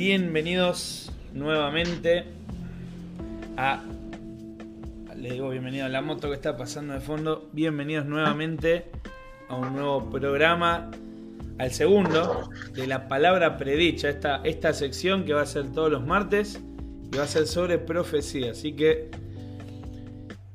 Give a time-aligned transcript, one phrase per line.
[0.00, 2.24] bienvenidos nuevamente
[3.58, 3.84] a.
[5.14, 7.50] Le digo bienvenido a la moto que está pasando de fondo.
[7.52, 8.86] Bienvenidos nuevamente
[9.50, 10.90] a un nuevo programa,
[11.58, 14.08] al segundo de la palabra predicha.
[14.08, 16.58] Esta, esta sección que va a ser todos los martes
[17.12, 18.52] y va a ser sobre profecía.
[18.52, 19.10] Así que,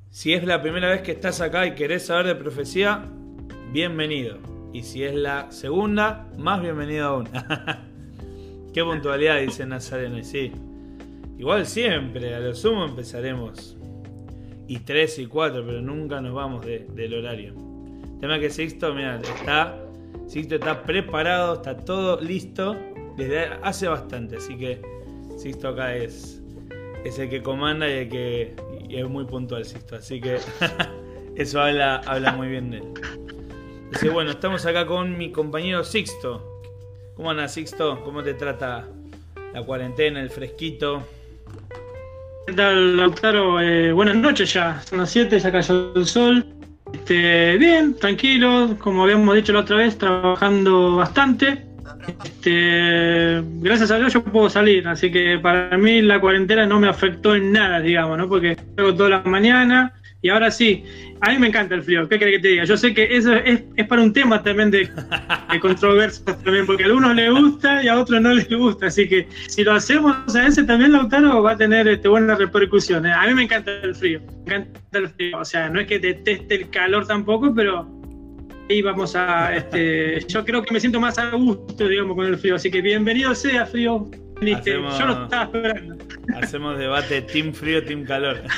[0.10, 3.06] si es la primera vez que estás acá y querés saber de profecía,
[3.72, 4.40] bienvenido.
[4.74, 7.30] Y si es la segunda, más bienvenido aún.
[8.76, 10.18] Qué puntualidad, dice Nazareno.
[10.18, 10.52] Y sí,
[11.38, 13.78] igual siempre, a lo sumo empezaremos.
[14.68, 17.54] Y tres y cuatro, pero nunca nos vamos del horario.
[18.20, 19.82] tema que Sixto, mira, está.
[20.28, 22.76] Sixto está preparado, está todo listo
[23.16, 24.36] desde hace bastante.
[24.36, 24.82] Así que
[25.38, 26.44] Sixto acá es,
[27.06, 28.56] es el que comanda y el que
[28.90, 29.96] es muy puntual, Sixto.
[29.96, 30.40] Así que
[31.38, 32.94] eso habla, habla muy bien de él.
[33.94, 36.55] Así bueno, estamos acá con mi compañero Sixto.
[37.16, 38.04] ¿Cómo andas, Sixto?
[38.04, 38.86] ¿Cómo te trata
[39.54, 41.08] la cuarentena, el fresquito?
[42.46, 43.62] ¿Qué tal, Lautaro?
[43.62, 44.82] Eh, buenas noches ya.
[44.82, 46.46] Son las 7, ya cayó el sol.
[46.92, 51.66] Este, bien, tranquilo, como habíamos dicho la otra vez, trabajando bastante.
[52.24, 56.90] Este, gracias a Dios yo puedo salir, así que para mí la cuarentena no me
[56.90, 58.28] afectó en nada, digamos, ¿no?
[58.28, 59.94] Porque hago toda la mañana,
[60.26, 60.84] y ahora sí,
[61.22, 62.64] a mí me encanta el frío, ¿qué querés que te diga?
[62.64, 64.90] Yo sé que eso es, para un tema también de,
[65.62, 69.28] controversia también, porque a algunos les gusta y a otros no les gusta, así que
[69.48, 73.14] si lo hacemos a ese también, Lautaro, va a tener este, buenas repercusiones.
[73.16, 76.00] A mí me encanta el frío, me encanta el frío, o sea, no es que
[76.00, 77.88] deteste el calor tampoco, pero
[78.68, 82.36] ahí vamos a, este, yo creo que me siento más a gusto, digamos, con el
[82.36, 84.10] frío, así que bienvenido sea frío.
[84.42, 85.98] yo lo estaba esperando.
[86.34, 88.42] Hacemos debate Team Frío, Team Calor.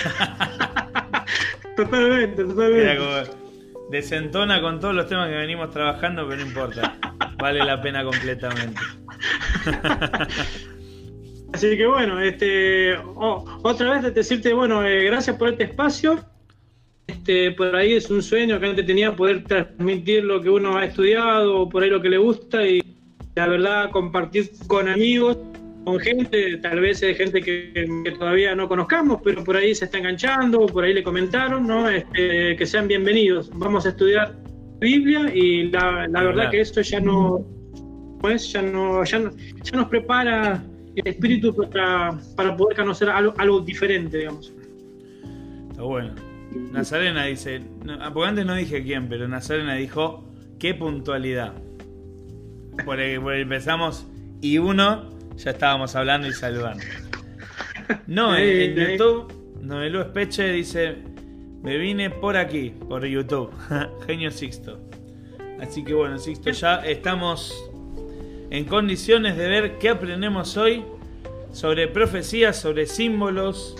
[1.77, 3.31] Totalmente, totalmente.
[3.91, 6.97] desentona con todos los temas que venimos trabajando, pero no importa.
[7.37, 8.81] Vale la pena completamente.
[11.53, 16.19] Así que bueno, este, oh, otra vez decirte, bueno, eh, gracias por este espacio.
[17.05, 20.85] Este, por ahí es un sueño que antes tenía poder transmitir lo que uno ha
[20.85, 22.81] estudiado, por ahí lo que le gusta y
[23.35, 25.37] la verdad compartir con amigos
[25.87, 29.99] con gente, tal vez es gente que, todavía no conozcamos, pero por ahí se está
[29.99, 31.87] enganchando, por ahí le comentaron, ¿no?
[31.87, 33.49] Este, que sean bienvenidos.
[33.53, 34.35] Vamos a estudiar
[34.81, 37.39] Biblia y la, verdad que esto ya no,
[38.19, 40.61] pues, ya no, ya, nos prepara
[40.93, 44.53] el espíritu para, para poder conocer algo, algo diferente, digamos.
[45.69, 46.15] Está bueno.
[46.73, 47.61] Nazarena dice,
[48.13, 51.53] porque antes no dije quién, pero Nazarena dijo, qué puntualidad.
[52.83, 54.05] Porque, empezamos
[54.41, 56.83] y uno ya estábamos hablando y saludando.
[58.07, 59.31] No, en, YouTube,
[59.61, 60.95] Novelú Espeche dice:
[61.61, 63.51] Me vine por aquí, por YouTube.
[64.05, 64.79] Genio Sixto.
[65.61, 67.55] Así que bueno, Sixto, ya estamos
[68.49, 70.83] en condiciones de ver qué aprendemos hoy
[71.51, 73.75] sobre profecías, sobre símbolos.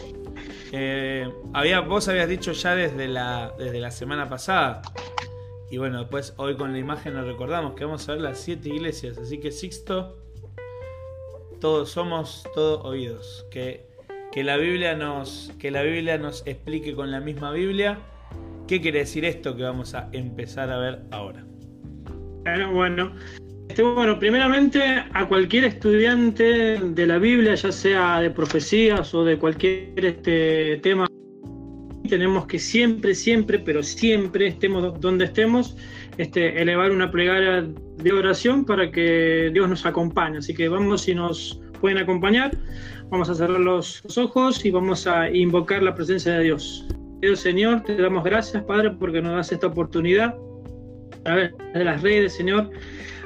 [0.72, 4.82] Eh, había, vos habías dicho ya desde la, desde la semana pasada.
[5.70, 8.70] Y bueno, después hoy con la imagen nos recordamos que vamos a ver las siete
[8.70, 9.18] iglesias.
[9.18, 10.18] Así que Sixto,
[11.60, 13.46] todos somos todos oídos.
[13.52, 13.86] Que,
[14.32, 18.00] que, la Biblia nos, que la Biblia nos explique con la misma Biblia
[18.68, 21.46] qué quiere decir esto que vamos a empezar a ver ahora.
[22.72, 23.12] Bueno,
[23.68, 24.82] este, bueno, primeramente
[25.14, 31.08] a cualquier estudiante de la Biblia, ya sea de profecías o de cualquier este, tema,
[32.08, 35.76] tenemos que siempre, siempre, pero siempre estemos donde estemos,
[36.18, 37.68] este, elevar una plegaria
[37.98, 40.40] de oración para que Dios nos acompañe.
[40.40, 42.52] Así que vamos, si nos pueden acompañar,
[43.10, 46.88] vamos a cerrar los, ojos y vamos a invocar la presencia de Dios.
[47.22, 50.36] Dios Señor, te damos gracias, Padre, porque nos das esta oportunidad
[51.20, 52.70] a través de las redes, Señor,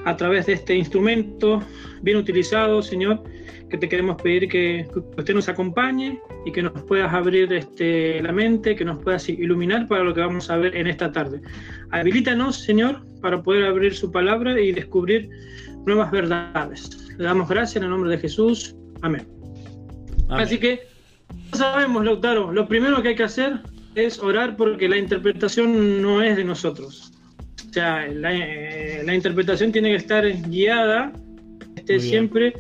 [0.06, 1.62] a través de este instrumento
[2.02, 3.22] bien utilizado, Señor,
[3.70, 4.88] que te queremos pedir que,
[5.18, 9.88] usted nos acompañe y que nos puedas abrir este, la mente, que nos puedas iluminar
[9.88, 11.42] para lo que vamos a ver en esta tarde.
[11.92, 15.30] Habilítanos, Señor, para poder abrir su palabra y descubrir
[15.86, 17.10] nuevas verdades.
[17.18, 18.76] Le damos gracias en el nombre de Jesús.
[19.02, 19.28] Amén.
[20.30, 20.88] Así que,
[21.54, 23.60] sabemos, Lautaro, lo primero que hay que hacer
[23.96, 27.12] es orar porque la interpretación no es de nosotros.
[27.70, 31.12] O sea, la, eh, interpretación tiene que estar guiada
[31.76, 32.54] este, siempre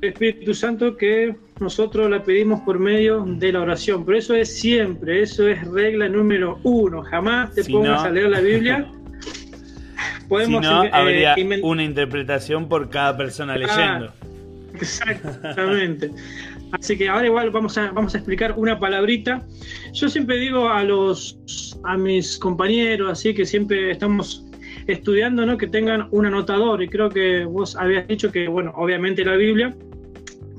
[0.00, 4.04] Espíritu Santo que nosotros la pedimos por medio de la oración.
[4.04, 7.02] Por eso es siempre, eso es regla número uno.
[7.02, 8.86] Jamás te pongas a leer la Biblia.
[10.28, 14.12] Podemos si no, eh, habría una interpretación por cada persona ah, leyendo.
[14.74, 16.10] exactamente.
[16.72, 19.42] Así que ahora igual vamos a, vamos a explicar una palabrita.
[19.94, 21.38] Yo siempre digo a los
[21.84, 24.44] a mis compañeros, así que siempre estamos
[24.86, 25.56] estudiando, ¿no?
[25.56, 26.82] Que tengan un anotador.
[26.82, 29.74] Y creo que vos habías dicho que, bueno, obviamente la Biblia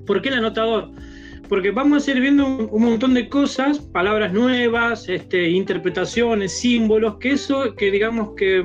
[0.09, 0.89] ¿Por qué el anotador?
[1.47, 7.33] Porque vamos a ir viendo un, montón de cosas, palabras nuevas, este, interpretaciones, símbolos, que
[7.33, 8.63] eso, que digamos que,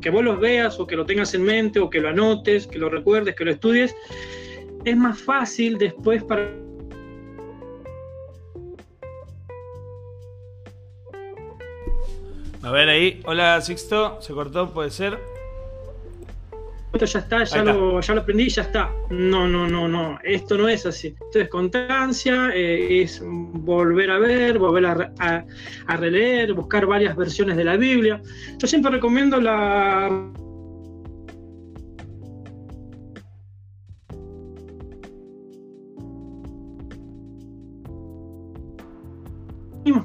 [0.00, 2.78] que vos los veas o que lo tengas en mente o que lo anotes, que
[2.78, 3.94] lo recuerdes, que lo estudies,
[4.86, 6.50] es más fácil después para
[12.62, 15.35] A ver ahí, hola Sixto, se cortó, puede ser.
[16.96, 18.90] Esto ya está, ya lo, ya lo aprendí, ya está.
[19.10, 21.08] No, no, no, no, esto no es así.
[21.08, 25.44] Esto es constancia, eh, es volver a ver, volver a,
[25.88, 28.22] a releer, buscar varias versiones de la Biblia.
[28.56, 30.08] Yo siempre recomiendo la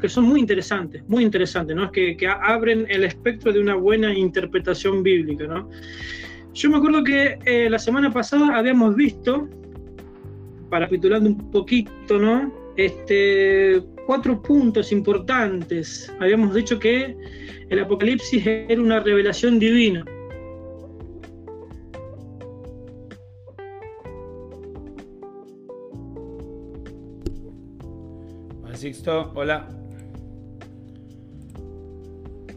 [0.02, 1.92] que son muy interesantes, muy interesantes, ¿no?
[1.92, 5.70] Que, que abren el espectro de una buena interpretación bíblica, ¿no?
[6.53, 9.48] Yo me acuerdo que eh, la semana pasada habíamos visto,
[10.69, 12.51] para capitulando un poquito, ¿no?
[12.77, 16.13] Este, cuatro puntos importantes.
[16.19, 17.15] Habíamos dicho que
[17.69, 20.03] el Apocalipsis era una revelación divina.
[28.81, 29.69] Sixto, hola.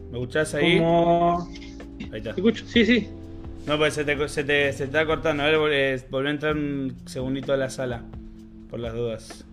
[0.09, 0.79] ¿Me escuchás ahí?
[0.79, 2.33] Ahí está.
[2.33, 2.65] ¿Te escucho?
[2.65, 3.07] Sí, sí.
[3.67, 5.43] No, pues se te, se te, se está cortando.
[5.43, 8.03] A ver, volví a entrar un segundito a la sala.
[8.69, 9.45] Por las dudas.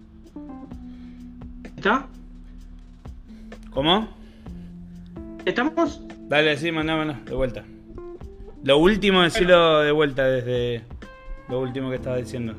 [1.76, 2.06] ¿Está?
[3.70, 4.08] ¿Cómo?
[5.44, 6.00] ¿Estamos?
[6.28, 7.64] Dale, sí, mandá, de vuelta.
[8.64, 10.82] Lo último, decirlo de vuelta desde
[11.48, 12.54] lo último que estaba diciendo.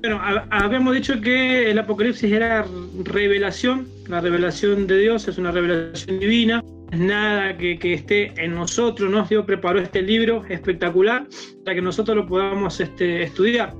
[0.00, 0.20] Bueno,
[0.50, 2.64] habíamos dicho que el Apocalipsis era
[3.04, 6.62] revelación, la revelación de Dios es una revelación divina,
[6.96, 9.24] nada que, esté en nosotros, ¿no?
[9.24, 11.26] Dios preparó este libro espectacular
[11.64, 13.74] para que nosotros lo podamos este, estudiar.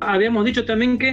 [0.00, 1.08] Habíamos dicho también que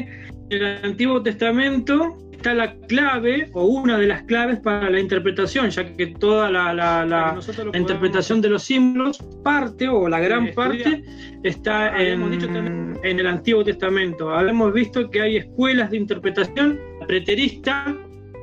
[0.50, 5.70] en el Antiguo Testamento está la clave o una de las claves para la interpretación,
[5.70, 7.38] ya que toda la,
[7.74, 11.04] interpretación de los símbolos parte o la gran parte
[11.44, 12.34] está en,
[13.04, 14.34] en, el Antiguo Testamento.
[14.34, 17.96] Habíamos visto que hay escuelas de interpretación, preterista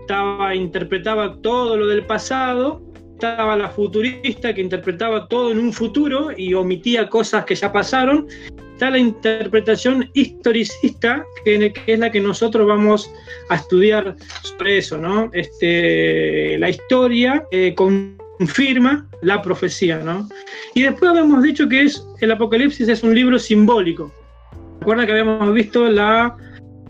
[0.08, 2.80] estaba, interpretaba todo lo del pasado,
[3.12, 8.26] estaba la futurista que interpretaba todo en un futuro y omitía cosas que ya pasaron,
[8.72, 13.10] está la interpretación historicista, que, es la que nosotros vamos
[13.50, 15.28] a estudiar sobre eso, ¿no?
[15.34, 20.26] Este, la historia eh, confirma la profecía, ¿no?
[20.74, 24.10] Y después habíamos dicho que es, el Apocalipsis es un libro simbólico.
[24.80, 26.34] Recuerda que habíamos visto la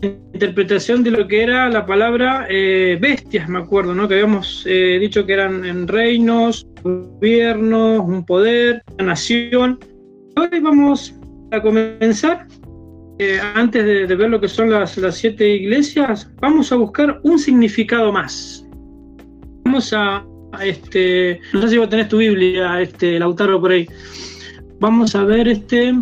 [0.01, 4.07] interpretación de lo que era la palabra eh, bestias, me acuerdo, ¿no?
[4.07, 9.79] Que habíamos eh, dicho que eran en reinos, gobiernos, un poder, una nación.
[10.35, 11.15] Hoy vamos
[11.51, 12.47] a comenzar,
[13.17, 18.11] eh, antes de, ver lo que son las, siete iglesias, vamos a buscar un significado
[18.11, 18.65] más.
[19.65, 20.25] Vamos a,
[20.63, 23.87] este, no sé si vos tenés tu Biblia, este, Lautaro por ahí.
[24.79, 25.93] Vamos a ver este,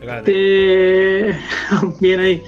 [0.00, 1.36] este
[2.00, 2.42] bien ahí.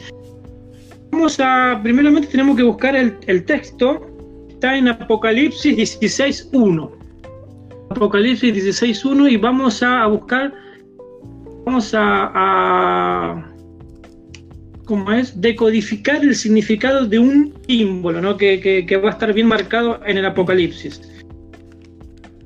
[1.16, 4.06] Vamos a, primeramente tenemos que buscar el, el texto,
[4.50, 6.90] está en Apocalipsis 16.1.
[7.88, 10.52] Apocalipsis 16.1 y vamos a buscar
[11.64, 13.50] vamos a,
[14.84, 15.40] ¿cómo es?
[15.40, 18.36] Decodificar el significado de un símbolo, ¿no?
[18.36, 21.00] Que, va a estar bien marcado en el Apocalipsis.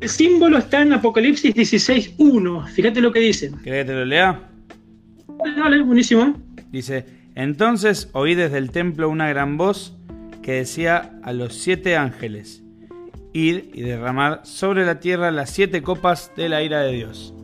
[0.00, 2.68] El símbolo está en Apocalipsis 16.1.
[2.68, 3.50] Fíjate lo que dice.
[3.64, 4.48] ¿Querés que te lo lea?
[5.56, 6.40] Dale, buenísimo.
[6.70, 9.96] Dice, entonces oí desde el templo una gran voz
[10.42, 12.62] que decía a los siete ángeles,
[13.32, 17.34] ir y derramar sobre la tierra las siete copas de la ira de Dios.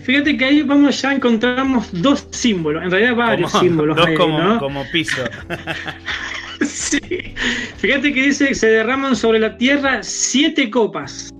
[0.00, 3.96] Fíjate que ahí vamos ya encontramos dos símbolos, en realidad varios símbolos.
[3.96, 5.22] Dos como, como piso.
[6.60, 7.00] sí.
[7.76, 11.30] Fíjate que dice que se derraman sobre la tierra siete copas.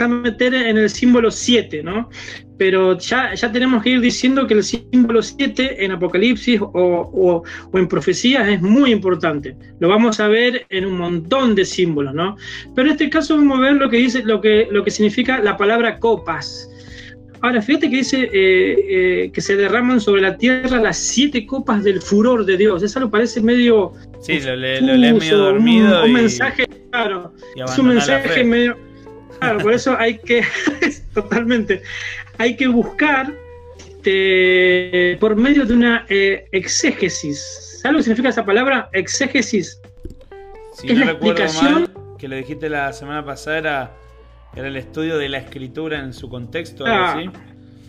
[0.00, 2.10] A meter en el símbolo 7, ¿no?
[2.56, 7.42] Pero ya, ya tenemos que ir diciendo que el símbolo 7 en Apocalipsis o,
[7.72, 9.56] en profecías es muy importante.
[9.80, 12.36] Lo vamos a ver en un montón de símbolos, ¿no?
[12.74, 15.40] Pero en este caso vamos a ver lo que dice, lo que, lo que significa
[15.40, 16.70] la palabra copas.
[17.40, 21.84] Ahora, fíjate que dice eh, eh, que se derraman sobre la tierra las siete copas
[21.84, 22.82] del furor de Dios.
[22.82, 23.92] Eso lo parece medio.
[24.20, 26.04] Sí, lo, lees medio dormido.
[26.04, 27.34] Un, mensaje, claro.
[27.56, 28.78] Es un mensaje medio.
[29.40, 30.42] Claro, por eso hay que.
[31.14, 31.82] totalmente
[32.38, 33.32] hay que buscar
[34.04, 37.80] este, por medio de una eh, exégesis.
[37.80, 38.90] ¿Sabes lo que significa esa palabra?
[38.92, 39.80] Exégesis.
[40.74, 43.96] Si no recuerdo mal, que lo dijiste la semana pasada,
[44.54, 46.84] era, el estudio de la escritura en su contexto.
[46.86, 47.22] Ah,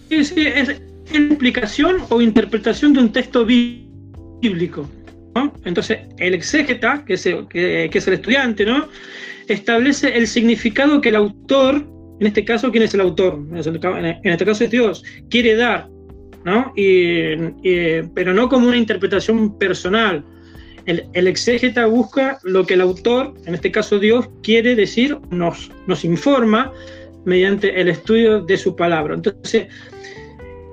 [0.10, 4.90] es, es, explicación o interpretación de un texto bíblico.
[5.66, 8.88] Entonces, el exégeta, que es el, que, es el estudiante, ¿no?
[9.48, 11.86] establece el significado que el autor,
[12.20, 13.40] en este caso, ¿quién es el autor?
[13.52, 15.90] En este caso es Dios, quiere dar,
[16.44, 16.72] ¿no?
[18.14, 20.24] pero no como una interpretación personal.
[20.86, 25.72] El, el, exégeta busca lo que el autor, en este caso Dios, quiere decir, nos,
[26.04, 26.72] informa
[27.26, 29.16] mediante el estudio de su palabra.
[29.16, 29.68] Entonces,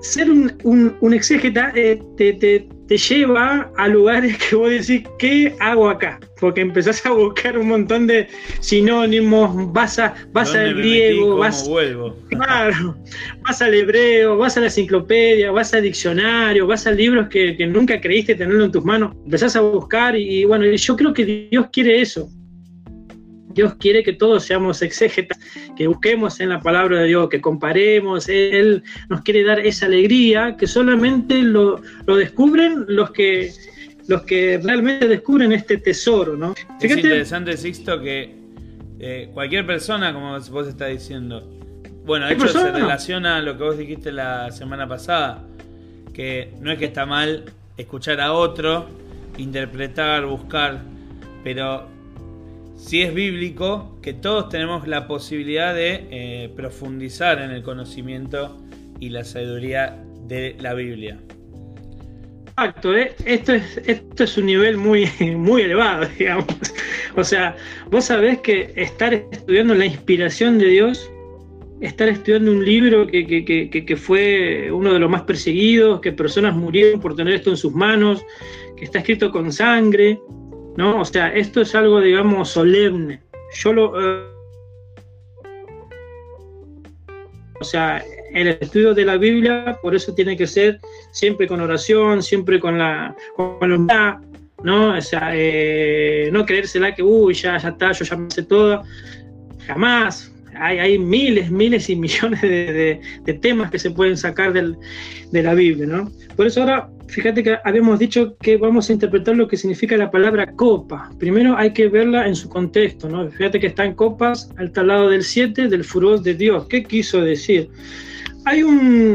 [0.03, 0.53] ser un,
[1.01, 6.21] un, exégeta eh, te, te, lleva a lugares que vos decís, ¿qué hago acá?
[6.41, 8.29] Porque empezás a buscar un montón de
[8.61, 12.17] sinónimos, vas, a, vas al griego, vas, vuelvo?
[12.29, 12.97] Claro,
[13.43, 17.67] vas al hebreo, vas a la enciclopedia, vas al diccionario, vas a libros que, que
[17.67, 21.49] nunca creíste tenerlo en tus manos, empezás a buscar y, y bueno, yo creo que
[21.51, 22.29] Dios quiere eso,
[23.55, 25.39] Dios quiere que todos seamos exégetas,
[25.77, 28.29] que busquemos en la palabra de Dios, que comparemos.
[28.29, 33.53] Él nos quiere dar esa alegría que solamente lo, descubren los que,
[34.09, 36.37] los que realmente descubren este tesoro.
[36.37, 36.55] ¿no?
[36.81, 38.35] Es interesante, Sixto, que
[38.99, 41.49] eh, cualquier persona, como vos estás diciendo,
[42.05, 45.45] bueno, de hecho se relaciona a lo que vos dijiste la semana pasada,
[46.13, 47.45] que no es que está mal
[47.77, 48.87] escuchar a otro,
[49.39, 50.83] interpretar, buscar,
[51.45, 51.89] pero
[52.83, 58.59] si es bíblico que todos tenemos la posibilidad de eh, profundizar en el conocimiento
[58.99, 61.17] y la sabiduría de la Biblia.
[62.49, 63.15] Exacto, ¿eh?
[63.25, 66.47] esto, es, esto es un nivel muy, muy elevado, digamos.
[67.17, 67.57] O sea,
[67.89, 71.09] vos sabés que estar estudiando la inspiración de Dios,
[71.81, 77.01] estar estudiando un libro que, que fue uno de los más perseguidos, que personas murieron
[77.01, 78.25] por tener esto en sus manos,
[78.77, 80.19] que está escrito con sangre,
[80.77, 81.01] ¿no?
[81.01, 83.21] O sea, esto es algo, digamos, solemne.
[83.55, 84.01] Yo lo...
[84.01, 84.27] Eh,
[87.61, 90.81] o sea, el estudio de la Biblia, por eso tiene que ser
[91.13, 94.21] siempre con oración, siempre con la, con la
[94.63, 94.97] ¿no?
[94.97, 98.83] O sea, eh, no creérsela que, uy, ya, ya está, yo ya me sé todo.
[99.67, 100.32] Jamás.
[100.55, 103.01] Hay, miles, miles y millones de,
[103.41, 106.11] temas que se pueden sacar de la Biblia, ¿no?
[106.37, 110.11] Por eso ahora fíjate que habíamos dicho que vamos a interpretar lo que significa la
[110.11, 111.11] palabra copa.
[111.19, 113.31] Primero hay que verla en su contexto, ¿no?
[113.31, 116.67] Fíjate que está en copas al lado del 7 del furor de Dios.
[116.69, 117.69] ¿Qué quiso decir?
[118.45, 118.63] Hay,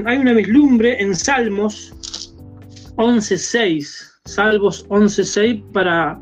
[0.06, 1.94] hay una vislumbre en Salmos
[2.98, 6.20] 11.6, Salmos 11.6 para,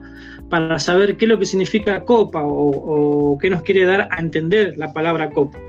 [0.50, 4.20] para saber qué es lo que significa copa o, o qué nos quiere dar a
[4.20, 5.60] entender la palabra copa.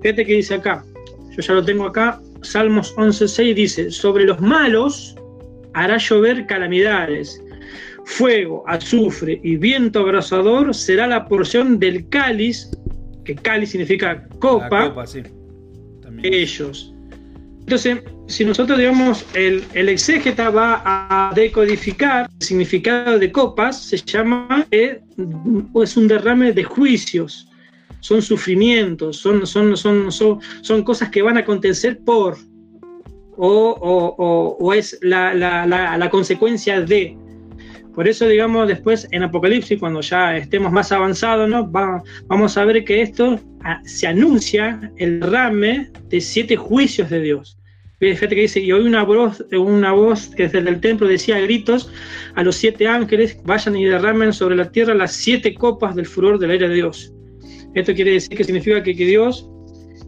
[0.00, 0.84] Fíjate que dice acá,
[1.30, 5.16] yo ya lo tengo acá, Salmos 11.6 dice, sobre los malos
[5.74, 7.42] hará llover calamidades.
[8.04, 12.70] Fuego, azufre y viento abrasador será la porción del cáliz,
[13.24, 14.92] que cáliz significa copa,
[16.22, 16.91] ellos.
[17.62, 23.96] Entonces, si nosotros digamos, el, el exégeta va a decodificar el significado de copas, se
[23.98, 25.00] llama, eh,
[25.82, 27.48] es un derrame de juicios,
[28.00, 32.36] son sufrimientos, son, son, son, son, son cosas que van a acontecer por,
[33.36, 37.16] o, es la, consecuencia de.
[37.94, 41.50] Por eso, digamos, después en Apocalipsis, cuando ya estemos más avanzados,
[42.26, 47.58] vamos a ver que esto ah, se anuncia el rame de siete juicios de Dios.
[47.98, 51.40] Fíjate que dice, y hoy una voz, una voz que desde el templo decía a
[51.40, 51.92] gritos
[52.34, 56.38] a los siete ángeles, vayan y derramen sobre la tierra las siete copas del furor
[56.38, 57.12] del aire de Dios.
[57.74, 59.48] Esto quiere decir que significa que, Dios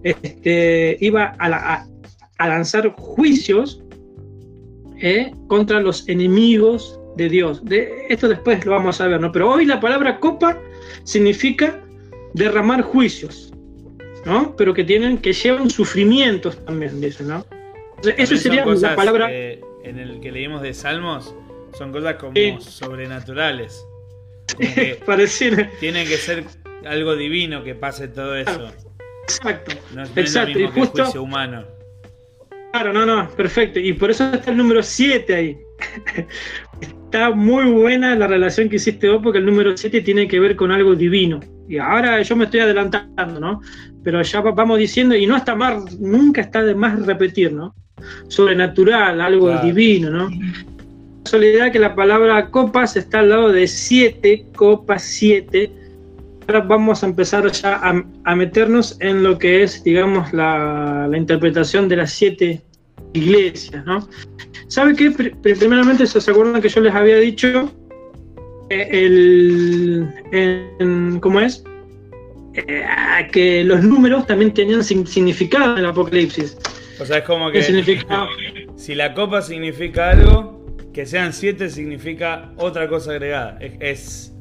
[0.02, 3.80] este, iba a lanzar juicios
[5.00, 7.64] eh, contra los enemigos de Dios.
[7.64, 9.32] De, esto después lo vamos a ver, ¿no?
[9.32, 10.60] Pero hoy la palabra copa
[11.04, 11.80] significa
[12.34, 13.52] derramar juicios,
[14.24, 14.54] ¿no?
[14.56, 17.44] Pero que tienen, que llevan sufrimientos también, dice, ¿no?
[18.16, 19.32] eso sería la palabra.
[19.32, 21.34] en el que leímos de Salmos,
[21.78, 23.84] son cosas como sobrenaturales.
[25.80, 26.44] Tiene que ser
[26.86, 28.70] algo divino que pase todo eso.
[29.24, 29.74] Exacto.
[29.94, 30.58] No es, Exacto.
[30.58, 31.66] y justo, juicio humano.
[32.72, 33.78] Claro, no, no, perfecto.
[33.78, 35.58] Y por eso está el número 7 ahí.
[36.80, 40.56] está muy buena la relación que hiciste vos porque el número 7 tiene que ver
[40.56, 41.40] con algo divino.
[41.68, 43.60] Y ahora yo me estoy adelantando, ¿no?
[44.02, 47.74] Pero ya vamos diciendo, y no está más, nunca está de más repetir, ¿no?
[48.28, 50.28] Sobrenatural, algo divino, ¿no?
[50.28, 55.84] La soledad que la palabra copas está al lado de 7, copas 7
[56.46, 57.80] ahora vamos a empezar ya
[58.24, 62.62] a, meternos en lo que es, digamos, la, interpretación de las siete
[63.12, 64.08] iglesias, ¿no?
[64.74, 65.12] ¿Sabe qué?
[65.40, 67.72] Primeramente, ¿se acuerdan que yo les había dicho
[68.70, 68.88] eh,
[70.32, 71.62] el, ¿cómo es?
[72.54, 72.84] Eh,
[73.30, 76.58] que los números también tenían significado en el Apocalipsis.
[77.00, 77.62] O sea, es como que
[78.74, 83.56] si la copa significa algo, que sean siete significa otra cosa agregada.
[83.60, 84.34] Es,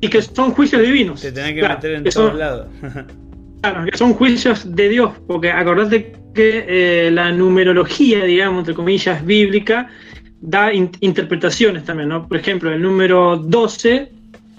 [0.00, 1.20] y que son juicios divinos.
[1.20, 2.66] Te tenés que meter en todos lados.
[3.70, 9.24] claro, que son juicios de Dios, porque acordate que eh, la numerología, digamos, entre comillas,
[9.24, 9.88] bíblica,
[10.40, 12.28] da interpretaciones también, ¿no?
[12.28, 14.10] Por ejemplo, el número 12,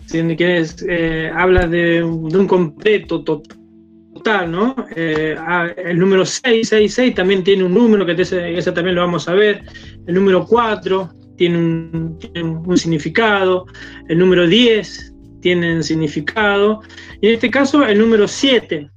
[0.08, 4.76] si quieres, eh, habla de, un completo total, ¿no?
[4.96, 9.34] Eh, ah, el número 666 también tiene un número, que ese, también lo vamos a
[9.34, 9.64] ver.
[10.08, 13.68] El número 4 tiene un, tiene un significado.
[14.08, 16.82] El número 10 tienen significado.
[17.22, 18.90] Y en este caso, el número 7.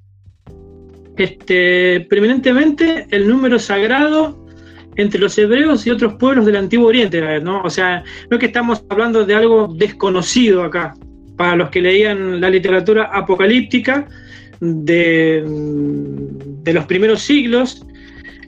[1.18, 4.46] Este, preeminentemente el número sagrado
[4.94, 7.60] entre los hebreos y otros pueblos del Antiguo Oriente, ¿no?
[7.62, 10.94] O sea, no es que estamos hablando de algo desconocido acá.
[11.36, 14.06] Para los que leían la literatura apocalíptica
[14.60, 15.44] de,
[16.64, 17.84] los primeros siglos,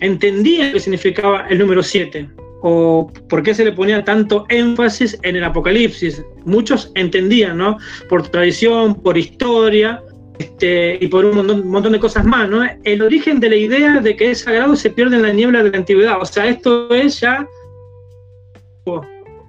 [0.00, 2.28] entendían qué significaba el número 7
[2.62, 6.22] o por qué se le ponía tanto énfasis en el Apocalipsis.
[6.44, 7.78] Muchos entendían, ¿no?
[8.08, 10.02] Por tradición, por historia
[10.40, 12.66] este, y por un montón, de cosas más, ¿no?
[12.84, 15.70] El origen de la idea de que es sagrado se pierde en la niebla de
[15.70, 16.18] la antigüedad.
[16.18, 17.46] O sea, esto es ya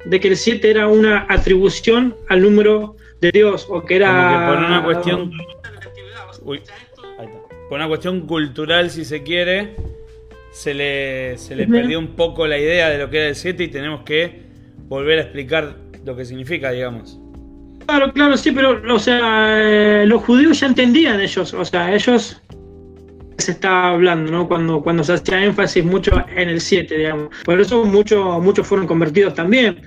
[0.04, 4.58] de que el 7 era una atribución al número de Dios o que era por
[4.58, 5.32] una cuestión
[7.70, 9.76] por una cuestión cultural si se quiere
[10.52, 13.64] se le, se le perdió un poco la idea de lo que era el 7
[13.64, 14.42] y tenemos que
[14.90, 17.21] volver a explicar lo que significa, digamos.
[17.92, 22.42] Claro, claro, sí, pero, o sea, eh, los judíos ya entendían ellos, o sea, ellos
[23.38, 24.48] se estaba hablando, ¿no?
[24.48, 27.36] Cuando, cuando se hacía énfasis mucho en el 7, digamos.
[27.44, 29.82] Por eso muchos muchos fueron convertidos también.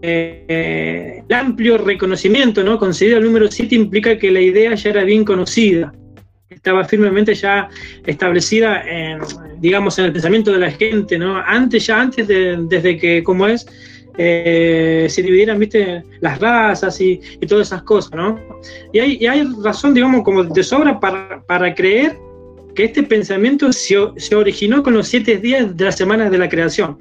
[0.00, 2.78] Eh, el amplio reconocimiento, ¿no?
[2.78, 5.92] Concedido el número 7 implica que la idea ya era bien conocida
[6.48, 7.68] estaba firmemente ya
[8.06, 9.20] establecida en,
[9.58, 11.36] digamos, en el pensamiento de la gente, ¿no?
[11.36, 13.66] Antes, ya antes de, desde que, como es,
[14.18, 18.38] eh, se dividieran, viste, las razas y, todas esas cosas, ¿no?
[18.92, 22.16] Y hay, hay, razón, digamos, como de sobra para, para creer
[22.74, 26.48] que este pensamiento se, se, originó con los siete días de las semanas de la
[26.48, 26.98] creación.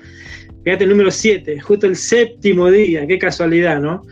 [0.64, 4.04] Fíjate el número siete, justo el séptimo día, qué casualidad, ¿no?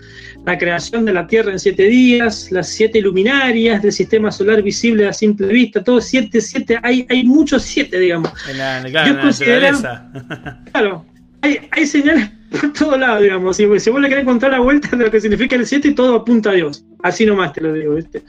[0.45, 5.07] la creación de la Tierra en siete días, las siete luminarias del sistema solar visible
[5.07, 8.31] a simple vista, todo siete, siete, hay, hay muchos siete, digamos.
[8.49, 10.11] En la, naturaleza.
[10.71, 11.05] Claro,
[11.41, 12.29] hay, hay, señales
[12.61, 13.57] por todos lados, digamos.
[13.57, 16.15] Si, si vos le querés contar la vuelta de lo que significa el siete, todo
[16.15, 16.85] apunta a Dios.
[17.03, 18.23] Así nomás te lo digo, ¿viste?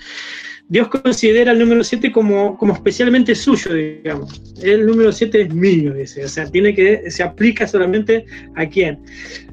[0.69, 4.41] Dios considera el número 7 como, como especialmente suyo, digamos.
[4.63, 6.25] El número 7 es mío, dice.
[6.25, 9.01] O sea, tiene que, se aplica solamente a quién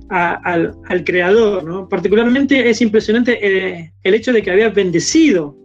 [0.10, 1.90] al, creador, ¿no?
[1.90, 5.58] Particularmente es impresionante eh, el hecho de que había bendecido.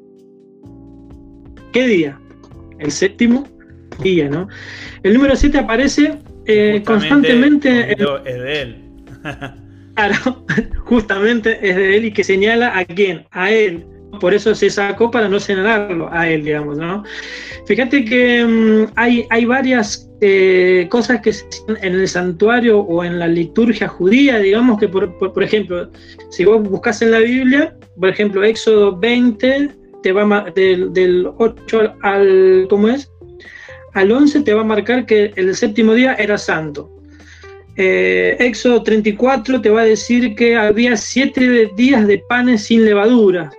[1.73, 2.19] ¿Qué día?
[2.79, 3.47] El séptimo
[4.03, 4.49] día, ¿no?
[5.03, 7.93] El número 7 aparece eh, constantemente.
[7.93, 8.82] Es de él.
[9.95, 10.45] claro,
[10.85, 13.87] justamente es de él y que señala a quién, a él.
[14.21, 17.03] Por eso se sacó para no señalarlo a él, digamos, ¿no?
[17.67, 21.47] Fíjate que mm, hay, hay varias eh, cosas que se
[21.81, 25.91] en el santuario o en la liturgia judía, digamos que, por, por, ejemplo,
[26.31, 29.71] si vos buscas en la Biblia, por ejemplo, Éxodo 20,
[30.03, 33.11] te va del, del 8 al, ¿cómo es?
[33.95, 36.91] Al 11 te va a marcar que el séptimo día era santo.
[37.77, 43.51] Eh, Éxodo 34 te va a decir que había siete días de panes sin levadura.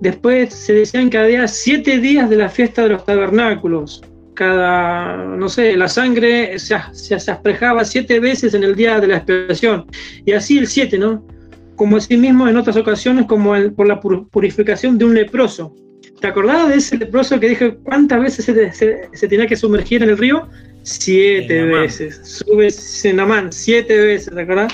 [0.00, 4.02] Después se decían que había siete días de la fiesta de los tabernáculos
[4.40, 9.16] cada, no sé, la sangre se, se, asprejaba siete veces en el día de la
[9.18, 9.84] expiación.
[10.24, 11.22] Y así el siete, ¿no?
[11.76, 15.74] Como así mismo en otras ocasiones, como por la purificación de un leproso.
[16.22, 18.72] ¿Te acordabas de ese leproso que dije cuántas veces se,
[19.12, 20.48] se, tenía que sumergir en el río?
[20.98, 22.20] Siete veces.
[22.24, 24.72] Sube Senamán, siete veces, ¿te acordás?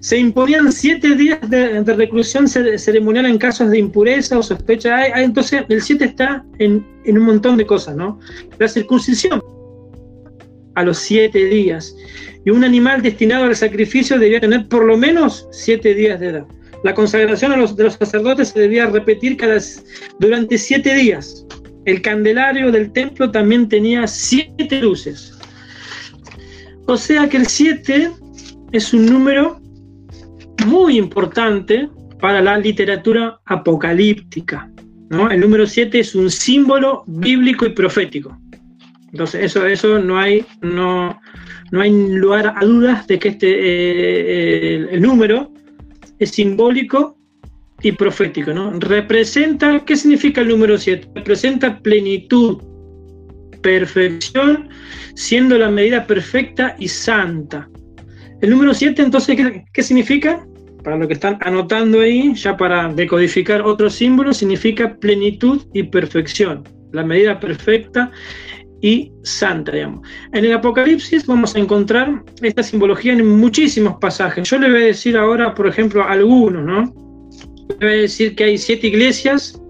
[0.00, 5.06] Se imponían siete días de, reclusión ceremonial en casos de impureza o sospecha.
[5.20, 8.20] entonces, el siete está en, un montón de cosas, ¿no?
[8.58, 9.42] La circuncisión
[10.74, 11.96] a los siete días.
[12.44, 16.46] Y un animal destinado al sacrificio debía tener por lo menos siete días de edad.
[16.84, 19.58] La consagración a los, de los sacerdotes se debía repetir cada,
[20.18, 21.46] durante siete días.
[21.84, 25.38] El candelario del templo también tenía siete luces.
[26.86, 28.10] O sea que el siete
[28.72, 29.60] es un número
[30.66, 31.88] muy importante
[32.20, 34.70] para la literatura apocalíptica.
[35.10, 35.30] ¿no?
[35.30, 38.38] El número 7 es un símbolo bíblico y profético.
[39.12, 41.20] Entonces, eso, eso no, hay, no,
[41.72, 45.52] no hay lugar a dudas de que este, eh, el, número
[46.20, 47.18] es simbólico
[47.82, 48.52] y profético.
[48.52, 48.70] ¿no?
[48.78, 51.08] Representa, ¿qué significa el número 7?
[51.14, 52.58] Representa plenitud,
[53.62, 54.68] perfección,
[55.14, 57.68] siendo la medida perfecta y santa.
[58.40, 60.46] El número 7, entonces, ¿qué, ¿qué, significa?
[60.82, 66.64] Para lo que están anotando ahí, ya para decodificar otros símbolos, significa plenitud y perfección.
[66.92, 68.10] La medida perfecta
[68.80, 70.08] y santa, digamos.
[70.32, 74.48] En el Apocalipsis vamos a encontrar esta simbología en muchísimos pasajes.
[74.48, 77.09] Yo le voy a decir ahora, por ejemplo, algunos, ¿no?
[77.80, 79.60] A decir que hay siete iglesias.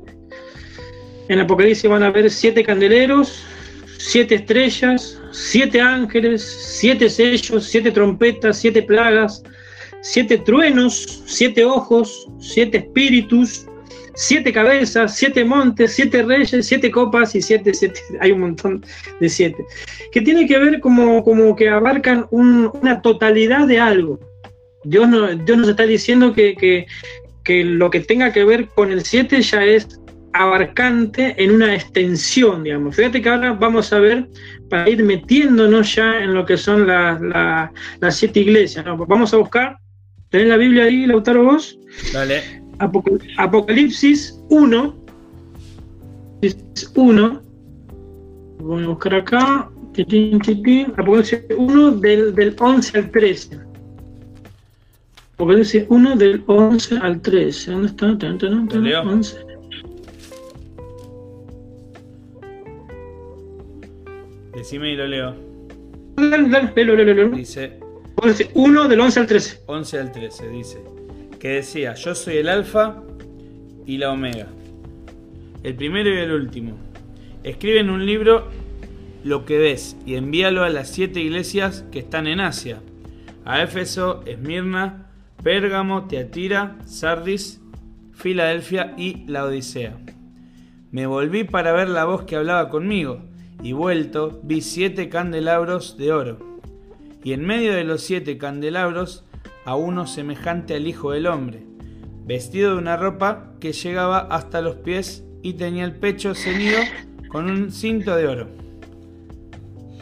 [1.29, 3.45] En Apocalipsis van a haber siete candeleros,
[3.99, 9.43] siete estrellas, siete ángeles, siete sellos, siete trompetas, siete plagas,
[10.01, 13.67] siete truenos, siete ojos, siete espíritus,
[14.15, 18.85] siete cabezas, siete montes, siete reyes, siete copas y siete, siete hay un montón
[19.21, 19.65] de siete,
[20.13, 24.19] que tiene que ver como, como que abarcan un, una totalidad de algo.
[24.85, 26.87] Dios, no, Dios nos está diciendo que, que,
[27.51, 30.01] que, lo que tenga que ver con el siete ya es
[30.33, 32.95] abarcante en una extensión, digamos.
[32.95, 34.29] Fíjate que ahora vamos a ver,
[34.69, 38.87] para ir metiéndonos ya en lo que son las la, la siete iglesias.
[38.87, 38.97] ¿no?
[38.97, 39.79] Vamos a buscar,
[40.29, 41.77] ¿tenés la Biblia ahí, Lautaro, vos?
[42.13, 42.41] Dale.
[43.37, 45.05] Apocalipsis 1.
[46.95, 47.43] 1.
[48.61, 49.69] Voy a buscar acá.
[50.97, 53.70] Apocalipsis 1 del, del 11 al 13.
[55.41, 57.71] Apocalipsis 1 del 11 al 13.
[57.71, 58.19] ¿Dónde está?
[58.19, 59.01] ¿Tan, tan, tan, Leo.
[59.01, 59.39] 11.
[64.55, 65.35] Decime y lo leo.
[66.17, 67.31] Dale, dale, léelo.
[67.31, 67.79] Dice
[68.13, 69.63] Apocalipsis 1 del 11 al 13.
[69.65, 70.85] 11 al 13, dice.
[71.39, 73.03] Que decía, yo soy el alfa
[73.87, 74.47] y la omega.
[75.63, 76.77] El primero y el último.
[77.45, 78.49] Escribe en un libro
[79.25, 82.83] lo que ves y envíalo a las siete iglesias que están en Asia.
[83.47, 85.07] A Éfeso, Esmirna,
[85.43, 87.61] Pérgamo, Teatira, Sardis,
[88.13, 89.97] Filadelfia y la Odisea.
[90.91, 93.23] Me volví para ver la voz que hablaba conmigo,
[93.63, 96.61] y vuelto vi siete candelabros de oro,
[97.25, 99.25] y en medio de los siete candelabros
[99.65, 101.63] a uno semejante al Hijo del Hombre,
[102.27, 106.81] vestido de una ropa que llegaba hasta los pies y tenía el pecho ceñido
[107.29, 108.49] con un cinto de oro.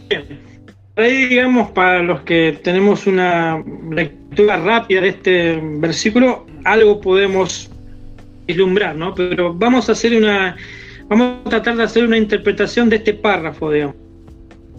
[0.09, 0.48] Bien.
[0.99, 7.71] Ahí, digamos, para los que tenemos una lectura rápida de este versículo, algo podemos
[8.49, 9.15] vislumbrar, ¿no?
[9.15, 10.57] Pero vamos a hacer una.
[11.07, 13.95] Vamos a tratar de hacer una interpretación de este párrafo, digamos.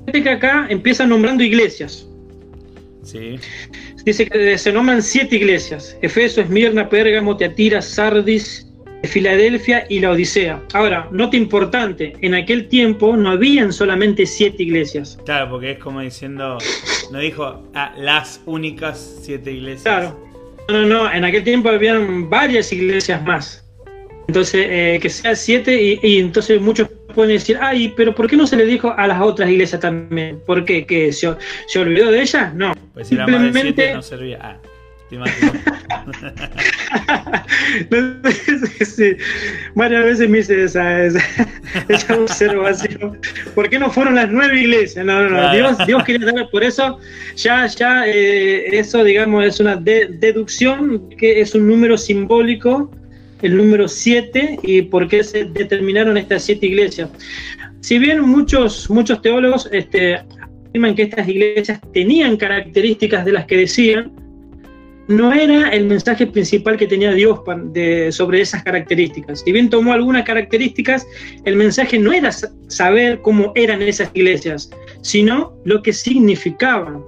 [0.02, 2.06] Fíjate que acá empieza nombrando iglesias.
[3.04, 3.40] Sí,
[4.04, 8.69] Dice que se nombran siete iglesias: Efeso, Esmirna, Pérgamo, Teatira, Sardis,
[9.04, 10.62] Filadelfia y la Odisea.
[10.74, 15.18] Ahora, nota importante: en aquel tiempo no habían solamente siete iglesias.
[15.26, 16.58] claro, porque es como diciendo,
[17.12, 19.84] no dijo ah, las únicas siete iglesias.
[19.84, 20.30] Claro.
[20.68, 21.12] No, no, no.
[21.12, 23.66] En aquel tiempo habían varias iglesias más.
[24.28, 28.38] Entonces, eh, que sea siete, y, y entonces muchos pueden decir, ay, pero ¿por qué
[28.38, 30.40] no se le dijo a las otras iglesias también?
[30.46, 30.86] ¿Por qué?
[30.86, 31.34] ¿Que se,
[31.68, 32.54] se olvidó de ellas?
[32.54, 32.74] No.
[32.94, 34.40] Pues si más de siete no servía.
[34.42, 34.58] Ah,
[35.16, 35.54] imagino.
[38.86, 39.16] sí,
[39.76, 41.20] varias veces me hice esa, esa,
[41.88, 43.20] esa observación.
[43.56, 45.06] ¿Por qué no fueron las nueve iglesias?
[45.06, 45.54] No, no, no.
[45.54, 46.48] Dios, Dios quería saber.
[46.52, 47.00] Por eso,
[47.36, 52.92] ya, ya, eh, eso, digamos, es una de- deducción que es un número simbólico,
[53.42, 57.10] el número siete, y por qué se determinaron estas siete iglesias.
[57.82, 60.16] Si bien muchos, muchos teólogos este,
[60.68, 64.12] afirman que estas iglesias tenían características de las que decían,
[65.10, 67.40] no era el mensaje principal que tenía Dios
[68.12, 69.42] sobre esas características.
[69.42, 71.06] Si bien tomó algunas características,
[71.46, 74.70] el mensaje no era sa- saber cómo eran esas iglesias,
[75.02, 77.04] sino lo que significaban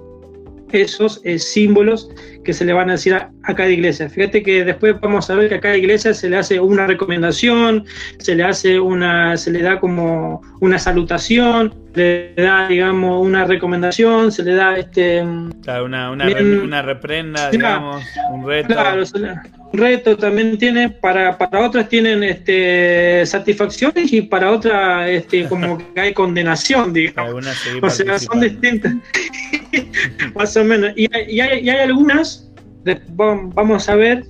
[0.72, 2.08] esos eh, símbolos
[2.44, 4.08] que se le van a decir a, a cada iglesia.
[4.08, 7.84] Fíjate que después vamos a ver que a cada iglesia se le hace una recomendación,
[8.18, 14.32] se le hace una, se le da como una salutación, le da, digamos, una recomendación,
[14.32, 15.22] se le da este
[15.62, 16.60] Claro, una, una, Bien.
[16.62, 18.68] una reprenda, digamos, un reto.
[18.74, 19.34] Claro, se le-
[19.72, 25.78] un reto también tiene, para, para otras tienen este, satisfacciones y para otras este, como
[25.94, 27.46] que hay condenación, digamos.
[27.80, 28.92] O sea, son distintas.
[30.34, 30.92] Más o menos.
[30.96, 32.50] Y hay, y hay- y hay algunas,
[32.84, 34.24] de- vamos a ver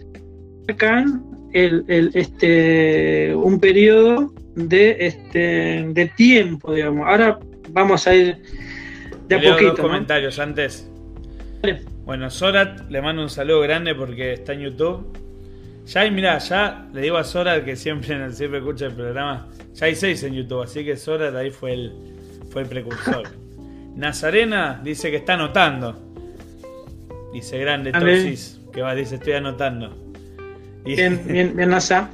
[0.68, 1.04] acá
[1.52, 7.06] el, el, este, un periodo de, este, de tiempo, digamos.
[7.06, 7.38] Ahora
[7.70, 8.36] vamos a ir
[9.28, 9.72] de a dos poquito.
[9.76, 9.82] ¿no?
[9.82, 10.88] comentarios antes.
[11.62, 11.82] Dale.
[12.04, 15.06] Bueno, Zorat le mando un saludo grande porque está en YouTube.
[15.86, 19.48] Ya hay, mirá, ya le digo a Zorat que siempre, siempre escucha el programa.
[19.74, 21.92] Ya hay seis en YouTube, así que Zorat ahí fue el,
[22.50, 23.22] fue el precursor.
[23.96, 26.00] Nazarena dice que está anotando.
[27.32, 28.04] Dice grande Dale.
[28.16, 29.96] Torsis, que va, dice estoy anotando.
[30.84, 32.10] Y, Bien, bien, bien, Nasa.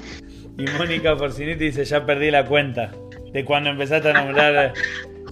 [0.57, 2.93] y Mónica Porciniti dice ya perdí la cuenta
[3.33, 4.73] de cuando empezaste a nombrar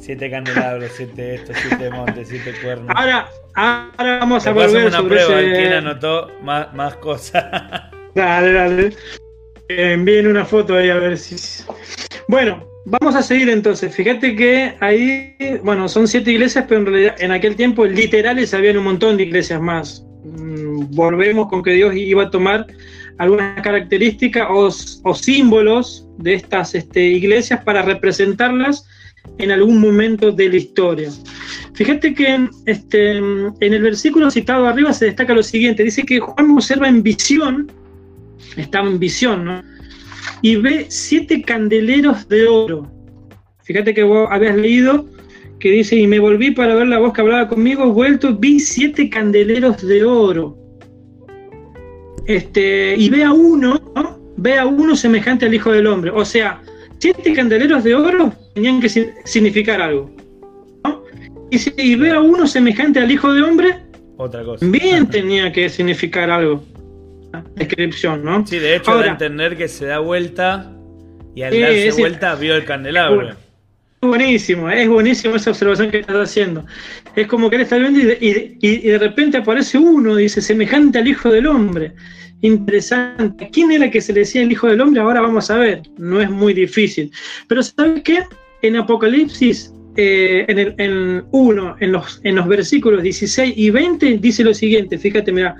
[0.01, 2.95] Siete candelabros, siete esto, siete montes, siete cuernos.
[2.95, 7.45] Ahora, ahora vamos a volver una sobre prueba, ese- quién anotó más, más cosas.
[8.15, 8.87] Dale, dale.
[9.69, 11.35] Eh, envíen una foto ahí a ver si.
[12.29, 13.94] Bueno, vamos a seguir entonces.
[13.94, 18.79] Fíjate que ahí, bueno, son siete iglesias, pero en realidad en aquel tiempo literales habían
[18.79, 20.05] un montón de iglesias más.
[20.25, 22.66] Mm, Volvemos con que Dios iba a tomar
[23.18, 28.87] algunas características o, símbolos de estas este, iglesias para representarlas
[29.38, 31.11] en algún momento de la historia.
[31.75, 36.51] Fíjate que este, en el versículo citado arriba se destaca lo siguiente, dice que Juan
[36.53, 37.70] observa en visión,
[38.57, 39.62] estaba en visión, ¿no?
[40.43, 42.91] Y ve siete candeleros de oro.
[43.65, 45.07] Fíjate que vos habías leído
[45.59, 49.09] que dice, y me volví para ver la voz que hablaba conmigo, vuelto, vi siete
[49.09, 50.57] candeleros de oro.
[52.27, 54.19] Este, y ve a uno, ¿no?
[54.37, 56.11] ve a uno semejante al Hijo del Hombre.
[56.11, 56.61] O sea,
[56.99, 60.11] siete candeleros de oro tenían que si- significar algo.
[60.85, 61.03] ¿no?
[61.51, 63.77] Y, si- y ve a uno semejante al Hijo del Hombre,
[64.19, 64.61] Otra cosa.
[64.61, 66.62] también tenía que significar algo.
[67.55, 68.46] Descripción, ¿no?
[68.46, 70.72] Sí, de hecho, da a Ahora- entender que se da vuelta
[71.35, 73.16] y al darse vuelta vio el candelabro.
[73.16, 73.37] Bueno.
[74.03, 76.64] Buenísimo, es buenísimo esa observación que estás haciendo.
[77.16, 80.14] Es como que él está viendo y de, y de- y de repente aparece uno,
[80.14, 81.92] dice, semejante al Hijo del Hombre.
[82.42, 83.49] Interesante.
[83.53, 85.01] ¿Quién era que se le decía el Hijo del Hombre?
[85.01, 85.83] Ahora vamos a ver.
[85.99, 87.11] No es muy difícil.
[87.49, 88.22] Pero ¿sabes qué?
[88.62, 94.18] En Apocalipsis, eh, en el en 1, en los, en los versículos 16 y 20,
[94.18, 95.57] dice lo siguiente, fíjate, mira.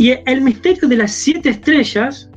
[0.00, 2.30] Y el misterio de las siete estrellas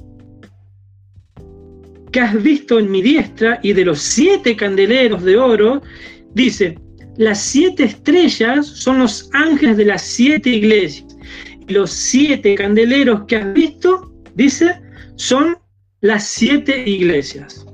[2.12, 5.82] que has visto en mi diestra y de los siete candeleros de oro,
[6.34, 6.78] dice,
[7.16, 11.16] las siete estrellas son los ángeles de las siete iglesias.
[11.66, 14.82] Y los siete candeleros que has visto, dice,
[15.16, 15.58] son
[16.02, 17.66] las siete iglesias.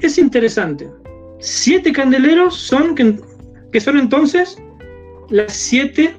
[0.00, 0.88] Es interesante.
[1.40, 3.16] Siete candeleros son, que,
[3.70, 4.56] que son entonces
[5.28, 6.16] las siete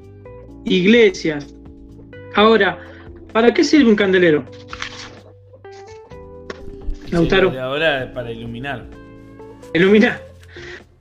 [0.65, 1.57] iglesias.
[2.38, 2.78] Ahora,
[3.34, 4.45] ¿para qué sirve un candelero?
[7.10, 7.52] Lautaro.
[7.52, 8.86] Sí, ahora es para iluminar.
[9.73, 10.21] Ilumina.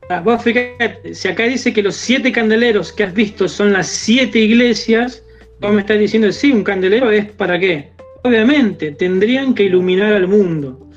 [0.09, 3.87] Ah, Vos fíjate, si acá dice que los siete candeleros que has visto son las
[3.89, 5.23] siete iglesias,
[5.61, 7.91] vos me estás diciendo, sí, un candelero es para qué.
[8.23, 10.89] Obviamente, tendrían que iluminar al mundo.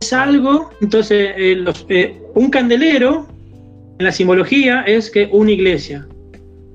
[0.00, 3.26] Es algo, entonces, eh, los- eh, un candelero,
[3.98, 6.06] en la simbología, es que una iglesia.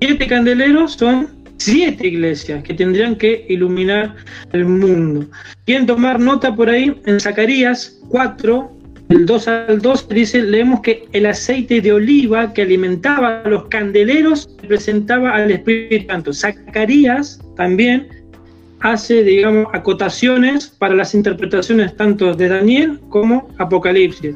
[0.01, 1.27] Siete candeleros son
[1.63, 4.15] siete iglesias que tendrían que iluminar
[4.54, 5.26] el mundo.
[5.65, 8.71] Quieren tomar nota por ahí, en Zacarías 4,
[9.10, 13.65] el 2 al 2, dice, leemos que el aceite de oliva que alimentaba a los
[13.65, 16.34] candeleros representaba al Espíritu Santo.
[16.34, 18.08] Zacarías también
[18.80, 24.36] hace, digamos, acotaciones para las interpretaciones tanto de Daniel como Apocalipsis,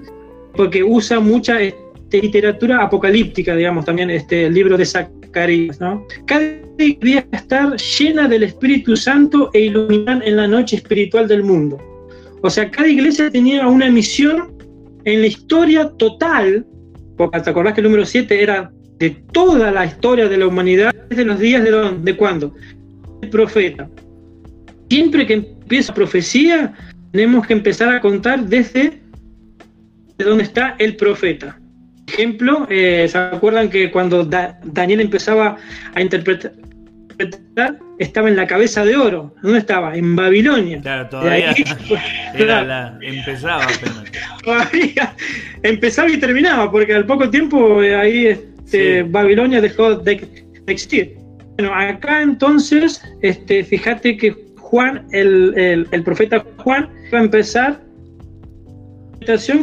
[0.55, 1.59] porque usa mucha
[2.05, 6.05] este, literatura apocalíptica, digamos, también este, el libro de Zacarías, ¿no?
[6.25, 11.77] Cada día estar llena del Espíritu Santo e iluminar en la noche espiritual del mundo.
[12.41, 14.53] O sea, cada iglesia tenía una misión
[15.05, 16.65] en la historia total,
[17.17, 20.93] porque te acordás que el número 7 era de toda la historia de la humanidad,
[21.09, 22.53] desde los días de, dónde- de cuándo?
[23.21, 23.89] El profeta.
[24.89, 26.73] Siempre que empieza profecía,
[27.11, 29.01] tenemos que empezar a contar desde
[30.17, 31.59] de dónde está el profeta.
[32.17, 35.57] Ejemplo, eh, ¿se acuerdan que cuando Da- Daniel empezaba
[35.93, 36.53] a interpretar,
[37.99, 39.33] estaba en la cabeza de oro?
[39.41, 39.95] ¿Dónde estaba?
[39.95, 40.79] En Babilonia.
[40.81, 41.63] Claro, todavía ahí-
[42.35, 44.03] era la, empezaba apenas.
[44.43, 45.13] todavía
[45.63, 49.07] empezaba y terminaba, porque al poco tiempo eh, ahí este, Sí.
[49.09, 51.15] Babilonia dejó de, de existir.
[51.57, 57.79] Bueno, acá entonces, este, fíjate que Juan, el, el- el profeta Juan, va a empezar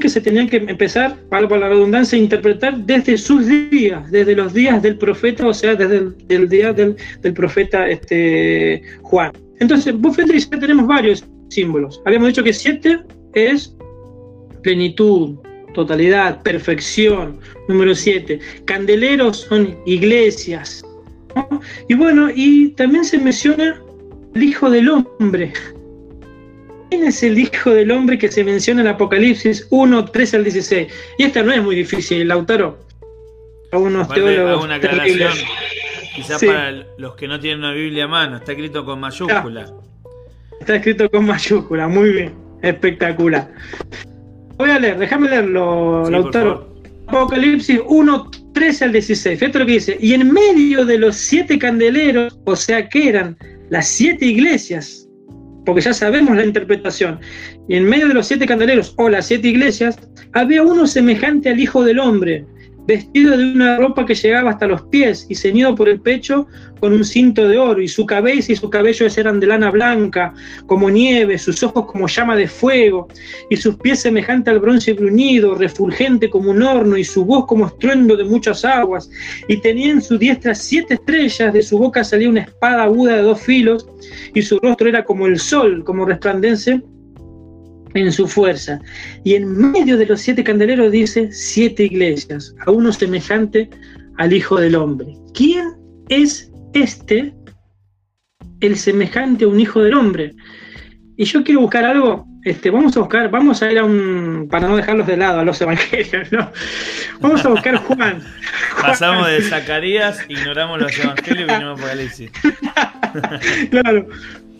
[0.01, 4.53] que se tenían que empezar, para la redundancia, a interpretar desde sus días, desde los
[4.53, 9.33] días del profeta, o sea, desde el día del, del profeta este, Juan.
[9.61, 12.01] Entonces, vos fíjate que tenemos varios símbolos.
[12.05, 13.01] Habíamos dicho que siete
[13.35, 13.75] es
[14.62, 15.37] plenitud,
[15.75, 17.38] totalidad, perfección.
[17.68, 18.38] Número 7.
[18.64, 20.85] Candeleros son iglesias.
[21.88, 23.81] Y bueno, y también se menciona
[24.35, 25.53] el Hijo del Hombre.
[26.92, 30.88] ¿Quién es el Hijo del Hombre que se menciona en Apocalipsis 1, 13 al 16?
[31.16, 32.81] Y esta no es muy difícil, Lautaro.
[33.70, 35.42] A unos teólogos una terribles.
[36.14, 36.48] Quizás Sí.
[36.48, 39.72] para los que no tienen una Biblia a mano, está escrito con mayúscula.
[40.61, 43.50] Está escrito con mayúscula, muy bien, espectacular.
[44.59, 46.74] Voy a leer, déjame leerlo, Sí, Lautaro.
[47.07, 49.38] Apocalipsis 1, 13 al 16.
[49.38, 49.96] Fíjate lo que dice.
[49.98, 53.38] Y en medio de los siete candeleros, o sea que eran
[53.70, 55.01] las siete iglesias,
[55.64, 57.20] porque ya sabemos la interpretación.
[57.68, 59.98] Y en medio de los siete candeleros o las siete iglesias,
[60.33, 62.44] había uno semejante al Hijo del Hombre,
[62.87, 66.47] vestido de una ropa que llegaba hasta los pies y ceñido por el pecho
[66.81, 70.35] con un cinto de oro, y su cabeza y su cabello eran de lana blanca,
[70.66, 73.07] como nieve, sus ojos como llama de fuego,
[73.51, 77.68] y sus pies semejante al bronce bruñido, refulgente como un horno, y su voz como
[77.68, 79.09] estruendo de muchas aguas,
[79.47, 83.23] y tenía en su diestra siete estrellas, de su boca salía una espada aguda de
[83.23, 83.87] dos filos,
[84.35, 86.83] y su rostro era como el sol, como resplandece
[87.94, 88.81] en su fuerza.
[89.24, 93.68] Y en medio de los siete candeleros dice siete iglesias, a uno semejante
[94.18, 95.14] al Hijo del Hombre.
[95.35, 95.72] ¿Quién
[96.09, 97.35] es este,
[98.61, 100.33] el semejante a un Hijo del Hombre?
[101.16, 104.66] Y yo quiero buscar algo, este, vamos a buscar, vamos a ir a un, para
[104.66, 106.50] no dejarlos de lado a los evangelios, ¿no?
[107.20, 108.22] Vamos a buscar Juan.
[108.81, 112.31] Pasamos de Zacarías, ignoramos los evangelios y venimos a Apocalipsis.
[113.70, 114.09] claro,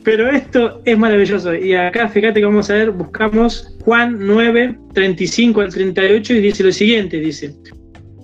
[0.05, 1.55] pero esto es maravilloso.
[1.55, 6.65] Y acá, fíjate que vamos a ver, buscamos Juan 9, 35 al 38 y dice
[6.65, 7.55] lo siguiente, dice,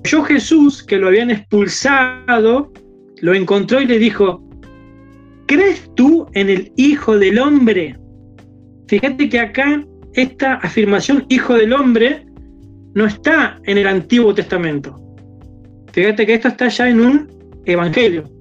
[0.04, 2.72] yo Jesús, que lo habían expulsado,
[3.20, 4.42] lo encontró y le dijo,
[5.46, 7.96] ¿crees tú en el Hijo del Hombre?
[8.88, 12.24] Fíjate que acá esta afirmación Hijo del Hombre
[12.94, 14.96] no está en el Antiguo Testamento.
[15.92, 17.28] Fíjate que esto está ya en un
[17.64, 18.37] Evangelio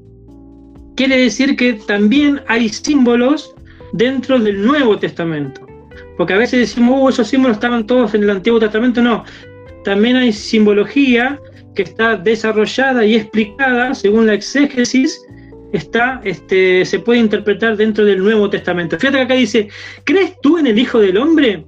[0.98, 3.56] quiere decir que también hay símbolos
[3.94, 5.66] dentro del Nuevo Testamento.
[6.18, 9.02] Porque a veces decimos, uh, esos símbolos estaban todos en el Antiguo Testamento.
[9.02, 9.24] No,
[9.86, 11.40] también hay simbología
[11.76, 15.22] que está desarrollada y explicada según la exégesis,
[15.72, 18.98] está, este, se puede interpretar dentro del Nuevo Testamento.
[19.00, 19.70] Fíjate que acá dice,
[20.04, 21.64] ¿crees tú en el Hijo del Hombre?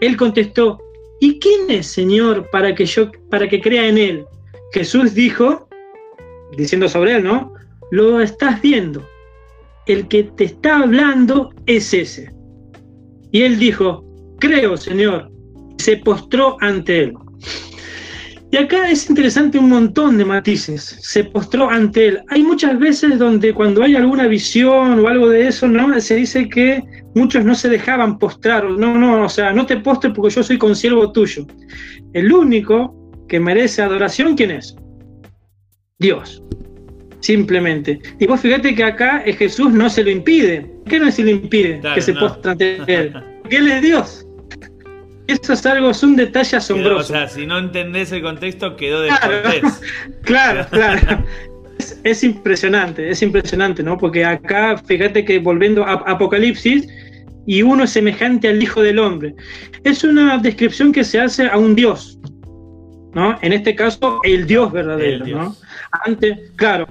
[0.00, 0.80] Él contestó,
[1.20, 4.24] ¿y quién es, Señor, para que yo, para que crea en él?
[4.72, 5.68] Jesús dijo,
[6.56, 7.53] diciendo sobre él, ¿no?
[7.94, 9.06] Lo estás viendo.
[9.86, 12.32] El que te está hablando es ese.
[13.30, 14.04] Y él dijo,
[14.40, 15.30] creo, Señor.
[15.78, 17.14] se postró ante él.
[18.50, 20.96] Y acá es interesante un montón de matices.
[21.02, 22.22] Se postró ante él.
[22.28, 26.00] Hay muchas veces donde cuando hay alguna visión o algo de eso, ¿no?
[26.00, 26.82] Se dice que
[27.14, 28.68] muchos no se dejaban postrar.
[28.70, 31.46] No, no, o sea, no te postres porque yo soy consiervo tuyo.
[32.12, 32.94] El único
[33.28, 34.76] que merece adoración, ¿quién es?
[35.98, 36.44] Dios
[37.24, 38.00] simplemente.
[38.18, 40.70] Y vos fíjate que acá Jesús no se lo impide.
[40.86, 43.12] ¿Qué no se lo impide que se postre ante él?
[43.40, 44.26] Porque él es Dios.
[45.26, 47.14] Eso es algo, es un detalle asombroso.
[47.14, 49.10] o sea, si no entendés el contexto, quedó de
[50.22, 51.24] Claro, claro.
[52.04, 53.96] Es, impresionante, es impresionante, ¿no?
[53.96, 56.86] Porque acá, fíjate que volviendo a Apocalipsis,
[57.46, 59.34] y uno es semejante al Hijo del Hombre.
[59.82, 62.18] Es una descripción que se hace a un Dios,
[63.14, 63.38] ¿no?
[63.40, 65.56] En este caso, el Dios verdadero, ¿no?
[66.04, 66.86] Antes, claro,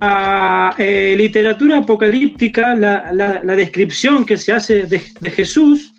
[0.00, 5.94] a eh, literatura apocalíptica, la, descripción que se hace de, Jesús,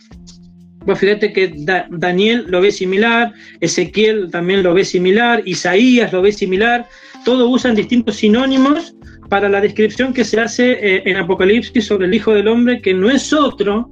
[0.86, 1.54] pues fíjate que
[1.90, 6.88] Daniel lo ve similar, Ezequiel también lo ve similar, Isaías lo ve similar,
[7.26, 8.96] todos usan distintos sinónimos
[9.30, 12.94] para la descripción que se hace eh, en Apocalipsis sobre el Hijo del Hombre, que
[12.94, 13.90] no es otro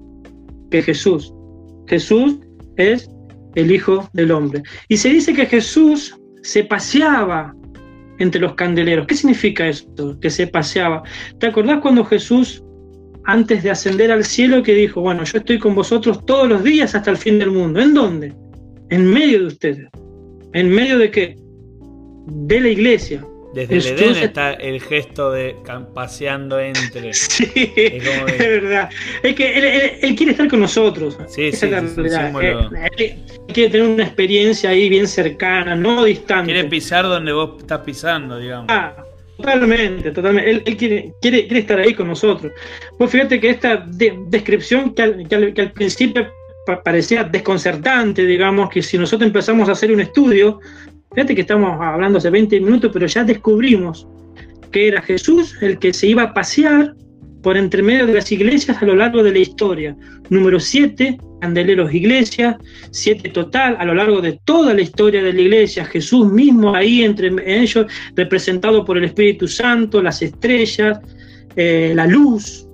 [0.72, 1.34] que Jesús.
[1.88, 2.38] Jesús
[2.78, 3.10] es
[3.56, 4.64] el Hijo del Hombre.
[4.88, 7.54] Y se dice que Jesús se paseaba
[8.20, 9.08] entre los candeleros.
[9.08, 10.20] ¿Qué significa esto?
[10.20, 11.04] Que se paseaba.
[11.40, 12.64] ¿Te acordás cuando Jesús,
[13.26, 16.96] antes de ascender al cielo, que dijo, bueno, yo estoy con vosotros todos los días
[16.96, 17.80] hasta el fin del mundo?
[17.80, 18.34] ¿En dónde?
[18.90, 19.88] En medio de ustedes.
[20.54, 21.36] ¿En medio de qué?
[22.28, 23.26] De la iglesia.
[23.56, 25.56] Desde el Edén está el gesto de
[25.94, 27.14] paseando entre.
[27.14, 28.90] Sí, es, verdad.
[29.24, 31.18] Es que él, quiere estar con nosotros.
[31.28, 33.16] Sí, sí, él,
[33.54, 36.52] quiere tener una experiencia ahí bien cercana, no distante.
[36.52, 38.66] Quiere pisar donde vos estás pisando, digamos.
[38.70, 38.94] Ah,
[39.38, 40.50] totalmente, totalmente.
[40.52, 42.52] Él, quiere, quiere, estar ahí con nosotros.
[42.98, 45.02] Pues fíjate que esta descripción que
[45.62, 46.28] al principio
[46.84, 50.60] parecía desconcertante, digamos, que si nosotros empezamos a hacer un estudio
[51.16, 54.06] Fíjate que estamos hablando hace 20 minutos, pero ya descubrimos
[54.72, 56.94] que era Jesús el que se iba a pasear
[57.42, 59.96] por entre medio de las iglesias a lo largo de la historia.
[60.30, 62.58] Número 7, candeleros iglesias,
[62.92, 65.86] 7 total a lo largo de toda la historia de la iglesia.
[65.86, 67.86] Jesús mismo ahí entre ellos,
[68.16, 71.00] representado por el Espíritu Santo, las estrellas,
[71.56, 72.68] eh, la luz,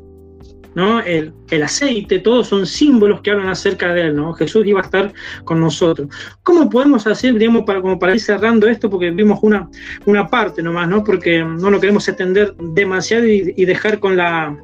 [0.76, 1.00] ¿no?
[1.02, 4.34] El, aceite, todos son símbolos que hablan acerca de él, ¿no?
[4.34, 5.14] Jesús iba a estar
[5.44, 6.08] con nosotros.
[6.44, 8.90] ¿Cómo podemos hacer, digamos, para, como para ir cerrando esto?
[8.90, 9.70] Porque vimos una,
[10.06, 11.04] una parte nomás, ¿no?
[11.04, 14.58] Porque no lo queremos extender demasiado y, dejar con la,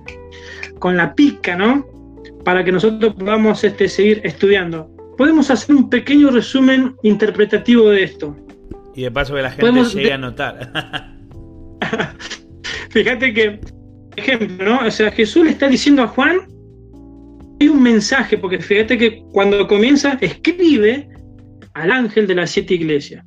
[0.80, 1.86] con la pica, ¿no?
[2.43, 4.89] Para que nosotros podamos este, seguir estudiando.
[5.18, 8.36] Podemos hacer un pequeño resumen interpretativo de esto.
[8.95, 11.14] Y de paso que la gente llegue a notar.
[12.89, 13.60] Fíjate que
[14.18, 14.88] ejemplo, ¿no?
[14.88, 16.41] O sea, Jesús le está diciendo a Juan
[17.59, 21.07] hay un mensaje, porque fíjate que cuando comienza, escribe
[21.74, 23.24] al ángel de las siete iglesias.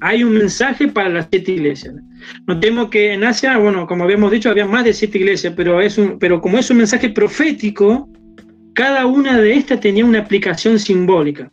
[0.00, 1.94] Hay un mensaje para las siete iglesias.
[2.46, 5.98] Notemos que en Asia, bueno, como habíamos dicho, había más de siete iglesias, pero, es
[5.98, 8.08] un, pero como es un mensaje profético,
[8.74, 11.50] cada una de estas tenía una aplicación simbólica.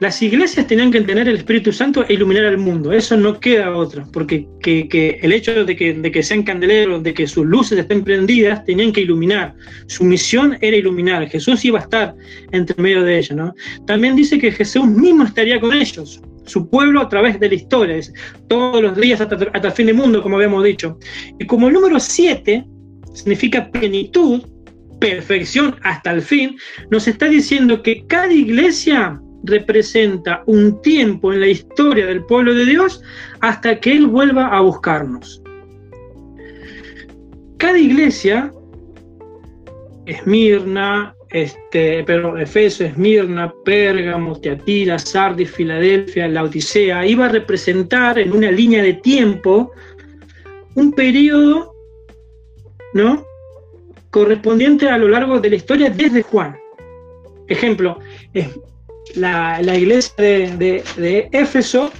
[0.00, 2.92] Las iglesias tenían que tener el Espíritu Santo e iluminar al mundo.
[2.92, 7.14] Eso no queda otra, porque que, el hecho de que, de que, sean candeleros, de
[7.14, 9.54] que sus luces estén prendidas, tenían que iluminar.
[9.86, 11.28] Su misión era iluminar.
[11.28, 12.14] Jesús iba a estar
[12.50, 13.36] entre medio de ellos.
[13.36, 13.54] ¿no?
[13.86, 18.00] También dice que Jesús mismo estaría con ellos, su pueblo a través de la historia,
[18.48, 20.98] todos los días hasta, hasta el fin del mundo, como habíamos dicho.
[21.38, 22.64] Y como el número 7
[23.14, 24.42] significa plenitud,
[24.98, 26.56] perfección hasta el fin,
[26.90, 32.64] nos está diciendo que cada iglesia representa un tiempo en la historia del pueblo de
[32.64, 33.02] Dios
[33.40, 35.42] hasta que Él vuelva a buscarnos.
[37.58, 38.52] Cada iglesia,
[40.06, 48.32] Esmirna, este, pero Efeso, Esmirna, Pérgamo, Teatira, Sardis, Filadelfia, la Odisea, iba a representar en
[48.32, 49.72] una línea de tiempo
[50.74, 51.74] un periodo,
[52.92, 53.24] ¿no?
[54.14, 56.56] correspondiente a lo largo de la historia desde Juan.
[57.48, 57.98] Ejemplo,
[59.16, 61.90] la, iglesia de, Éfeso,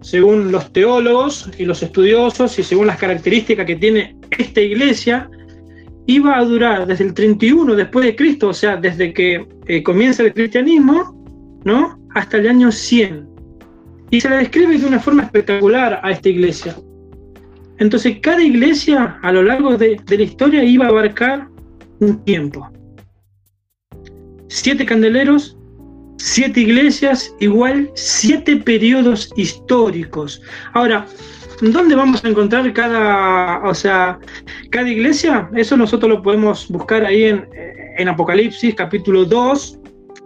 [0.00, 5.30] según los teólogos y los estudiosos y según las características que tiene esta iglesia,
[6.06, 10.22] iba a durar desde el 31 después de Cristo, o sea, desde que eh, comienza
[10.22, 11.14] el cristianismo,
[11.64, 11.98] ¿no?
[12.14, 13.28] Hasta el año 100.
[14.10, 16.74] Y se la describe de una forma espectacular a esta iglesia.
[17.78, 21.48] Entonces, cada iglesia a lo largo de, la historia iba a abarcar
[22.00, 22.68] un tiempo.
[24.48, 25.57] Siete candeleros,
[26.18, 30.42] siete iglesias, igual siete periodos históricos.
[30.74, 31.06] Ahora,
[31.60, 34.18] ¿dónde vamos a encontrar cada, o sea,
[34.70, 35.48] cada iglesia?
[35.56, 39.78] Eso nosotros lo podemos buscar ahí en, Apocalipsis, capítulo 2.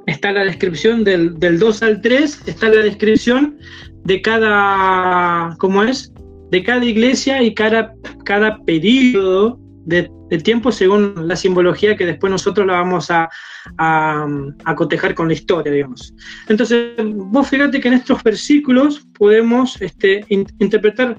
[0.06, 3.56] Está la descripción del, del 2 al 3, está la descripción
[4.04, 6.12] de cada, ¿cómo es?
[6.52, 7.94] de cada iglesia y cada,
[8.26, 10.10] cada periodo de,
[10.40, 13.28] tiempo según la simbología que después nosotros la vamos a,
[13.76, 16.14] a, cotejar con la historia, digamos.
[16.48, 21.16] Entonces, vos fíjate que en estos versículos podemos este, interpretar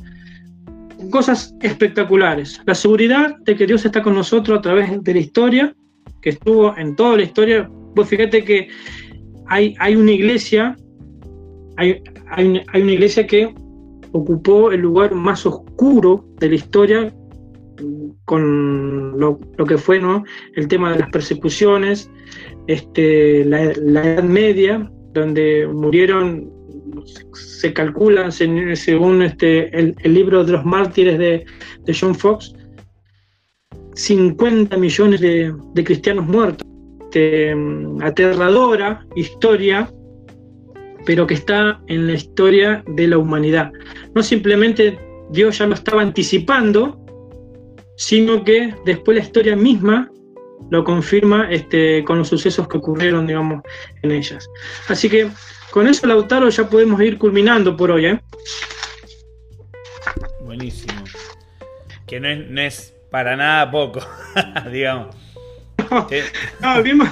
[1.12, 2.62] cosas espectaculares.
[2.66, 5.76] La seguridad de que Dios está con nosotros a través de la historia,
[6.22, 7.70] que estuvo en toda la historia.
[7.96, 8.70] Vos fíjate que
[9.48, 10.76] hay, hay una iglesia,
[11.78, 12.02] hay,
[12.32, 13.54] hay una iglesia que
[14.14, 17.14] ocupó el lugar más oscuro de la historia
[18.26, 20.24] con lo, que fue ¿no?
[20.56, 22.10] el tema de las persecuciones,
[22.68, 26.52] este, la, Edad Media, donde murieron,
[27.34, 31.46] se calculan según este, el, libro de los mártires de,
[32.00, 32.54] John Fox,
[33.96, 35.54] 50 millones de,
[35.84, 36.68] cristianos muertos.
[37.02, 37.56] Este,
[38.02, 39.88] aterradora historia
[41.06, 43.72] pero que está en la historia de la humanidad.
[44.16, 44.98] No simplemente
[45.32, 47.03] Dios ya lo estaba anticipando,
[48.06, 50.12] sino que después la historia misma
[50.70, 53.64] lo confirma este, con los sucesos que ocurrieron, digamos,
[54.02, 54.50] en ellas.
[54.90, 55.30] Así que
[55.72, 58.08] con eso, Lautaro, ya podemos ir culminando por hoy.
[58.08, 58.20] ¿eh?
[60.42, 61.02] Buenísimo.
[62.06, 64.02] Que no es, no es para nada poco,
[64.72, 65.16] digamos.
[66.60, 67.08] No, vimos,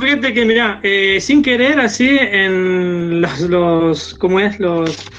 [0.00, 4.58] fíjate que mira, eh, sin querer así en los, los ¿cómo es?
[4.58, 5.10] Los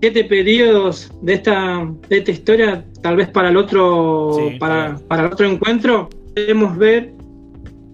[0.00, 5.32] siete periodos de esta, de esta historia, tal vez para el otro, para, para, el
[5.32, 7.12] otro encuentro, podemos ver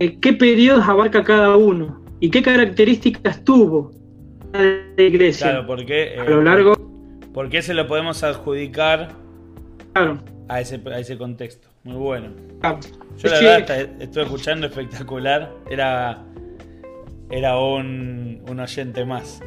[0.01, 3.93] eh, qué periodos abarca cada uno y qué características tuvo
[4.53, 5.51] la iglesia.
[5.51, 6.75] Claro, porque a lo eh, largo.
[7.33, 9.11] ¿Por qué se lo podemos adjudicar
[9.95, 10.19] claro.
[10.49, 11.69] a, ese, a ese contexto?
[11.85, 12.29] Muy bueno.
[13.19, 15.51] Yo la verdad estoy escuchando espectacular.
[15.71, 16.23] Era
[17.33, 19.41] era un, un oyente más.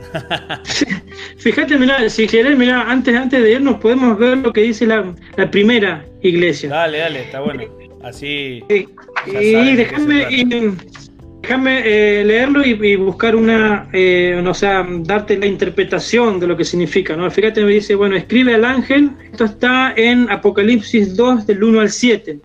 [1.37, 5.13] Fíjate, mira, si querés, mira, antes, antes de irnos podemos ver lo que dice la,
[5.37, 6.69] la primera iglesia.
[6.69, 7.63] Dale, dale, está bueno.
[8.03, 8.63] Así.
[8.69, 10.75] y déjame,
[11.41, 16.65] déjame eh, leerlo y, buscar una, eh, o sea, darte la interpretación de lo que
[16.65, 17.29] significa, ¿no?
[17.29, 21.89] Fíjate, me dice, bueno, escribe al ángel, esto está en Apocalipsis 2, del 1 al
[21.91, 22.39] 7.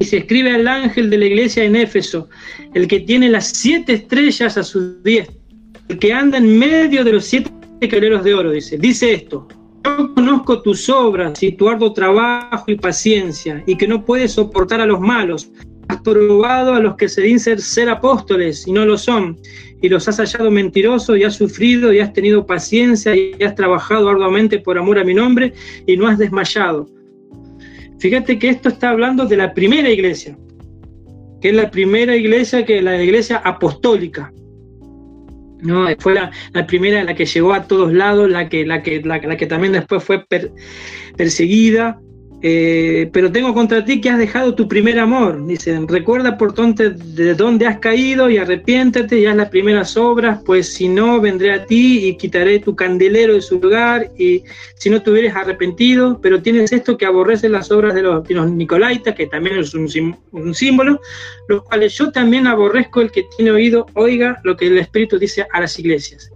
[0.00, 2.28] Y se escribe al ángel de la iglesia en Éfeso,
[2.72, 5.36] el que tiene las siete estrellas a su diestra,
[5.88, 7.50] el que anda en medio de los siete
[7.88, 9.46] cableros de oro, dice, dice esto,
[9.84, 14.80] yo conozco tus obras y tu arduo trabajo y paciencia, y que no puedes soportar
[14.80, 15.50] a los malos,
[15.88, 19.36] has probado a los que se dicen ser apóstoles y no lo son,
[19.82, 24.08] y los has hallado mentirosos y has sufrido y has tenido paciencia y has trabajado
[24.08, 25.52] arduamente por amor a mi nombre
[25.86, 26.88] y no has desmayado.
[28.00, 30.36] Fíjate que esto está hablando de la primera iglesia.
[31.40, 34.30] que es la primera iglesia, que es la iglesia apostólica.
[35.62, 35.86] ¿no?
[35.98, 36.30] Fue la,
[36.66, 40.04] primera, la que llegó a todos lados, la que, la que, la, que también después
[40.04, 40.24] fue
[41.16, 41.98] perseguida,
[42.42, 45.46] eh, pero tengo contra ti que has dejado tu primer amor.
[45.46, 50.40] Dicen, recuerda por dónde, de dónde has caído y arrepiéntate y haz las primeras obras,
[50.44, 54.42] pues si no, vendré a ti y quitaré tu candelero de su lugar y
[54.76, 59.14] si no te hubieras arrepentido, pero tienes esto que aborrece las obras de los, Nicolaitas,
[59.14, 61.00] que también es un, un símbolo,
[61.48, 65.46] los cuales yo también aborrezco el que tiene oído, oiga lo que el Espíritu dice
[65.52, 66.30] a las iglesias.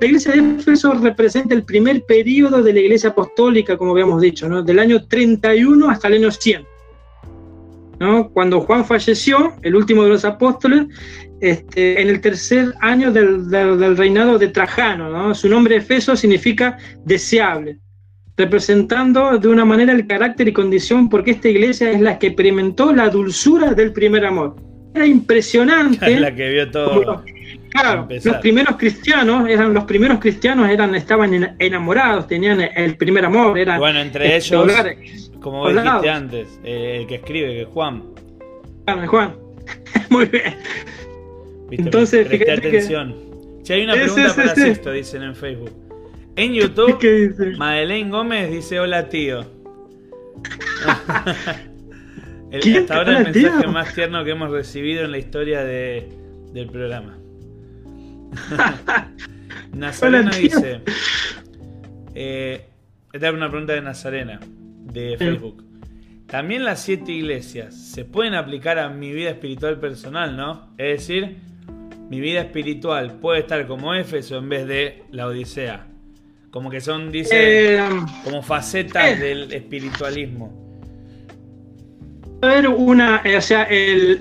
[0.00, 4.48] La iglesia de Éfeso representa el primer periodo de la iglesia apostólica, como habíamos dicho,
[4.48, 4.62] ¿no?
[4.62, 6.66] del año 31 hasta el año 100.
[8.00, 8.30] ¿no?
[8.30, 10.86] Cuando Juan falleció, el último de los apóstoles,
[11.40, 15.10] este, en el tercer año del, reinado de Trajano.
[15.10, 15.34] ¿no?
[15.34, 17.78] Su nombre Efeso significa deseable,
[18.36, 22.92] representando de una manera el carácter y condición porque esta iglesia es la que experimentó
[22.92, 24.56] la dulzura del primer amor.
[24.94, 26.18] Era impresionante.
[26.20, 27.24] la que vio todo.
[27.74, 33.58] Claro, los primeros cristianos eran los primeros cristianos eran estaban enamorados, tenían el primer amor,
[33.58, 37.68] eran Bueno, entre este, ellos, como vos dijiste antes, eh, el que escribe que es
[37.68, 38.04] Juan.
[39.08, 39.34] Juan.
[40.08, 40.54] Muy bien.
[41.72, 43.16] Entonces, fíjate atención.
[43.64, 45.72] Si hay una pregunta para Sexto, dicen en Facebook.
[46.36, 49.40] En YouTube, Madeleine Gómez dice hola tío.
[52.52, 56.08] el, hasta ahora el mensaje más tierno que hemos recibido en la historia de,
[56.52, 57.18] del programa.
[59.72, 60.80] Nazarena dice.
[62.14, 62.64] Eh,
[63.12, 65.64] esta es una pregunta de Nazarena, de Facebook.
[66.26, 70.70] También las siete iglesias se pueden aplicar a mi vida espiritual personal, ¿no?
[70.78, 71.36] Es decir,
[72.08, 75.86] mi vida espiritual puede estar como Éfeso en vez de la Odisea.
[76.50, 77.88] Como que son, dice, eh,
[78.22, 79.16] como facetas eh.
[79.16, 80.63] del espiritualismo
[82.44, 84.20] ver una, eh, o sea, el,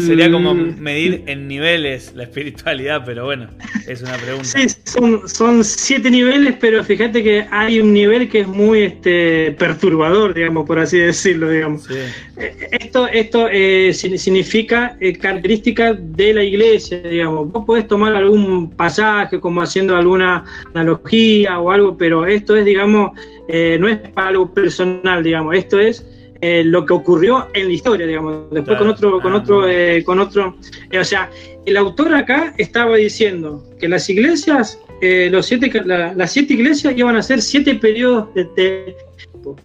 [0.06, 3.48] Sería como medir en niveles la espiritualidad, pero bueno,
[3.86, 4.44] es una pregunta.
[4.44, 9.52] Sí, son, son siete niveles, pero fíjate que hay un nivel que es muy este,
[9.52, 11.88] perturbador, digamos, por así decirlo, digamos.
[11.90, 17.50] Eh, esto, esto eh, significa características de la iglesia, digamos.
[17.52, 20.44] Vos podés tomar algún pasaje como haciendo alguna
[20.74, 23.12] analogía o algo, pero esto es, digamos,
[23.48, 26.06] no es para algo personal, digamos, esto es
[26.42, 28.50] eh, lo que ocurrió en la historia, digamos.
[28.50, 29.72] Después con otro, con otro, ah.
[29.72, 30.56] eh, con otro.
[30.90, 31.30] Eh, o sea,
[31.66, 37.22] el autor acá estaba diciendo que las iglesias, los siete, las siete iglesias iban a
[37.22, 39.56] ser siete periodos de, tiempo.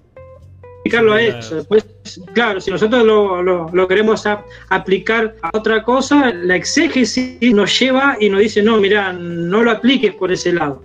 [0.83, 1.55] Explicarlo a eso.
[1.55, 1.85] Después,
[2.33, 4.25] claro, si nosotros lo, lo, queremos
[4.69, 9.71] aplicar a otra cosa, la exégesis nos lleva y nos dice, no, mira, no lo
[9.71, 10.83] apliques por ese lado.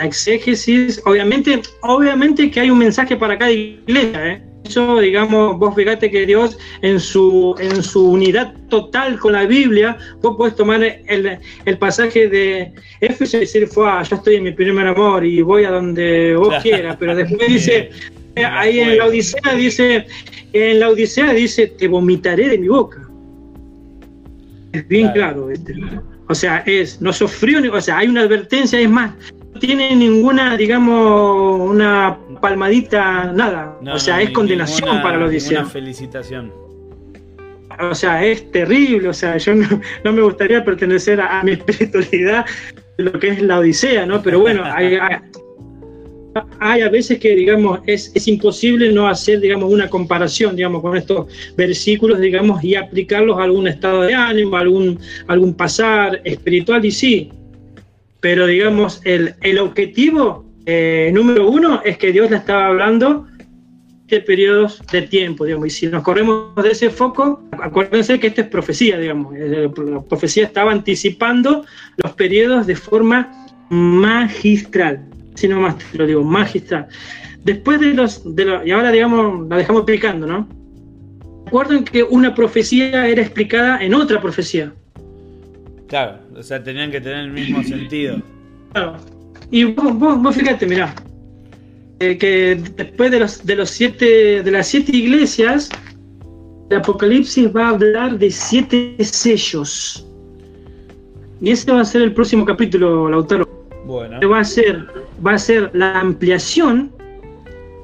[0.00, 4.51] La exégesis, obviamente, obviamente que hay un mensaje para cada iglesia, ¿eh?
[4.64, 9.96] Eso, digamos, vos fíjate que Dios en su, en su unidad total con la Biblia,
[10.20, 14.52] vos podés tomar el, el pasaje de Éfeso y decir, fue, yo estoy en mi
[14.52, 17.90] primer amor y voy a donde vos quieras, pero después dice,
[18.36, 20.06] ahí en la Odisea dice,
[20.52, 23.08] en la Odisea dice, te vomitaré de mi boca.
[24.72, 25.74] Es bien claro, este,
[26.28, 29.12] o sea, es, no sufrió, o sea, hay una advertencia, es más,
[29.60, 33.78] tiene ninguna, digamos, una palmadita, nada.
[33.92, 35.64] o sea, es condenación para los Odisea.
[35.64, 36.52] felicitación.
[37.80, 39.08] O sea, es terrible.
[39.08, 42.46] O sea, yo no, me gustaría pertenecer a, mi espiritualidad
[42.98, 44.22] lo que es la Odisea, ¿no?
[44.22, 44.98] Pero bueno, hay,
[46.60, 50.96] hay, a veces que, digamos, es, es, imposible no hacer, digamos, una comparación, digamos, con
[50.96, 51.26] estos
[51.56, 56.84] versículos, digamos, y aplicarlos a algún estado de ánimo, algún, algún pasar espiritual.
[56.84, 57.30] Y sí,
[58.22, 63.26] pero digamos, el, el objetivo eh, número uno es que Dios le estaba hablando
[64.06, 68.42] de periodos de tiempo, digamos, y si nos corremos de ese foco, acuérdense que esto
[68.42, 71.64] es profecía, digamos, eh, la profecía estaba anticipando
[71.96, 73.28] los periodos de forma
[73.70, 75.04] magistral,
[75.34, 76.86] si no más te lo digo, magistral.
[77.42, 80.48] Después de los, de los, y ahora digamos, la dejamos explicando, ¿no?
[81.46, 84.72] Recuerden que una profecía era explicada en otra profecía.
[85.88, 88.20] Claro, o sea, tenían que tener el mismo sentido.
[88.72, 88.96] Claro.
[89.50, 90.94] Y vos, vos, fíjate, mirá,
[92.00, 95.68] eh, que después de los, de los siete, de las siete iglesias,
[96.70, 100.06] el Apocalipsis va a hablar de siete sellos.
[101.40, 103.46] Y ese va a ser el próximo capítulo, Lautaro.
[103.84, 104.26] Bueno.
[104.28, 104.86] Va a ser,
[105.24, 106.90] va a ser la ampliación,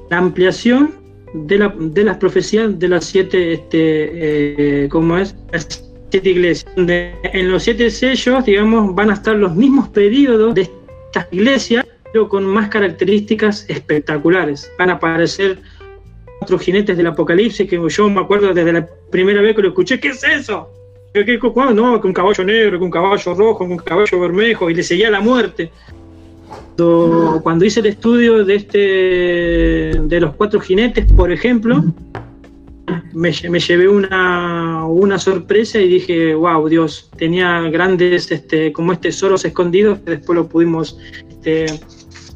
[0.09, 0.95] la ampliación
[1.33, 5.35] de, la, de las profecías de las siete, este, eh, ¿cómo es?
[6.11, 10.69] Siete iglesias, donde en los siete sellos, digamos, van a estar los mismos periodos de
[11.07, 14.71] estas iglesias, pero con más características espectaculares.
[14.77, 15.59] Van a aparecer
[16.39, 19.99] cuatro jinetes del apocalipsis, que yo me acuerdo desde la primera vez que lo escuché,
[19.99, 20.69] ¿qué es eso?
[21.13, 24.69] ¿Qué, qué, no, con un caballo negro, con un caballo rojo, con un caballo bermejo,
[24.69, 25.71] y le seguía la muerte.
[26.47, 28.77] Cuando, cuando hice el estudio de este
[30.01, 31.83] de los cuatro jinetes, por ejemplo,
[33.13, 39.45] me, llevé una, una, sorpresa y dije, wow, Dios, tenía grandes, este, como este tesoros
[39.45, 40.97] escondidos que después lo pudimos
[41.29, 41.65] este,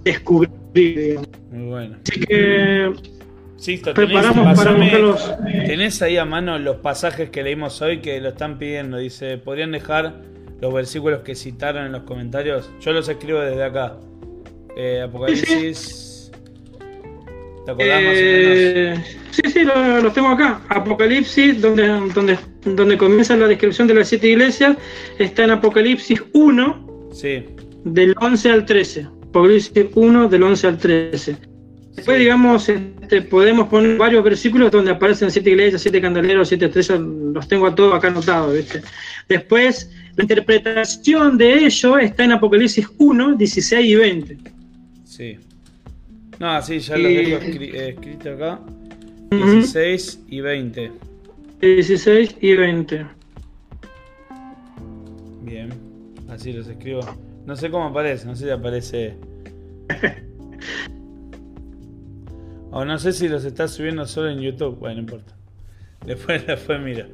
[0.04, 1.20] descubrir.
[1.52, 1.98] Muy bueno.
[2.04, 2.94] Así que
[3.94, 4.76] preparamos para
[5.66, 8.98] ¿Tenés ahí a mano los pasajes que leímos hoy que lo están pidiendo?
[8.98, 10.22] Dice, ¿podrían dejar
[10.60, 12.70] los versículos que citaron en los comentarios?
[12.82, 13.98] Yo los escribo desde acá.
[14.76, 16.13] Eh, Apocalipsis...
[17.66, 18.96] ¿Te acordás eh,
[19.32, 20.62] Sí, sí, los tengo acá.
[20.70, 24.78] Apocalipsis, donde, donde, donde comienza la descripción de las siete iglesias,
[25.18, 27.44] está en Apocalipsis 1, sí.
[27.84, 29.08] del 11 al 13.
[29.30, 31.38] Apocalipsis 1, del 11 al 13.
[31.96, 37.00] Después, digamos, este, podemos poner varios versículos donde aparecen siete iglesias, siete candeleros, siete estrellas,
[37.00, 38.54] los tengo a todos acá anotados.
[38.54, 38.82] ¿viste?
[39.30, 44.38] Después, la interpretación de ello está en Apocalipsis 1, 16 y 20.
[45.06, 45.38] Sí.
[46.40, 48.60] No, sí, ya lo tengo eh, escrito acá.
[49.32, 50.92] 16 y 20.
[51.62, 53.06] 16 y 20.
[55.44, 55.70] Bien,
[56.30, 57.02] así los escribo.
[57.46, 59.16] No sé cómo aparece, no sé si aparece.
[62.72, 64.78] o no sé si los está subiendo solo en YouTube.
[64.80, 65.36] Bueno, no importa.
[66.06, 67.08] Después, después mira.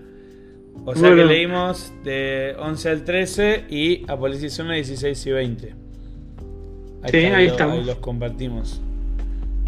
[0.86, 5.76] O sea que leímos de 11 al 13 y Apocalipsis 1, 16 y 20.
[7.04, 7.78] Ahí, sí, ahí estamos.
[7.78, 8.82] Ahí los compartimos.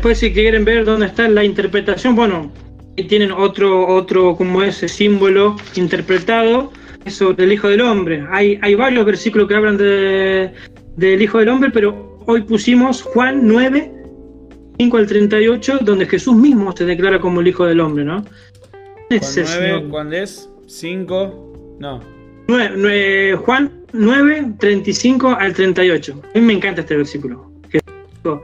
[0.02, 2.52] Después si quieren ver dónde está la interpretación, bueno,
[3.08, 6.72] tienen otro, otro como ese símbolo interpretado
[7.06, 8.26] sobre el Hijo del Hombre.
[8.32, 10.54] Hay, hay varios versículos que hablan de,
[10.96, 13.92] del Hijo del Hombre, pero hoy pusimos Juan 9,
[14.80, 18.26] 5 al 38, donde Jesús mismo se declara como el Hijo del Hombre, ¿no?
[19.08, 20.50] Juan 9, es?
[20.66, 22.02] 5, no.
[22.48, 26.22] Juan 9, 35 al 38.
[26.24, 27.52] A mí me encanta este versículo.
[27.70, 28.40] Jesús,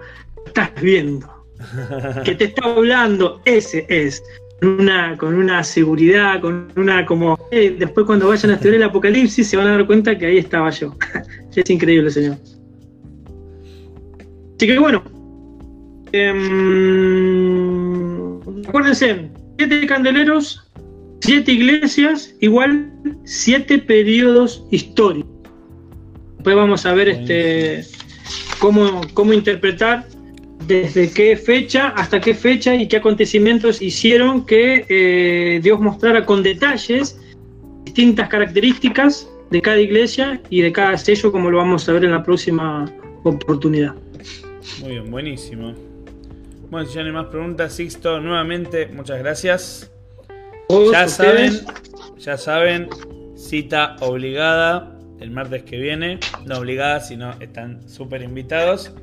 [0.45, 1.36] estás viendo
[2.23, 4.23] que te está hablando, ese es.
[4.59, 7.37] Una, con una seguridad, con una como...
[7.51, 10.37] Eh, después cuando vayan a estudiar el Apocalipsis se van a dar cuenta que ahí
[10.39, 10.95] estaba yo.
[11.55, 12.37] es increíble, Señor.
[14.55, 15.03] Así que bueno.
[16.11, 16.39] Em,
[18.67, 20.67] acuérdense, siete candeleros,
[21.21, 22.91] siete iglesias, igual
[23.25, 25.29] siete periodos históricos.
[26.37, 27.85] Después vamos a ver este
[28.59, 30.07] cómo, cómo interpretar
[30.65, 36.43] desde qué fecha hasta qué fecha y qué acontecimientos hicieron que eh, Dios mostrara con
[36.43, 37.19] detalles
[37.85, 42.11] distintas características de cada iglesia y de cada sello, como lo vamos a ver en
[42.11, 42.85] la próxima
[43.23, 43.95] oportunidad.
[44.81, 45.73] Muy bien, buenísimo.
[46.69, 49.91] Bueno, si ya no hay más preguntas, Sixto, nuevamente, muchas gracias.
[50.91, 51.61] Ya saben,
[52.17, 52.89] ya saben,
[53.35, 56.19] cita obligada el martes que viene.
[56.45, 58.93] No obligada, sino están súper invitados.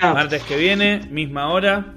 [0.00, 1.94] Martes que viene, misma hora.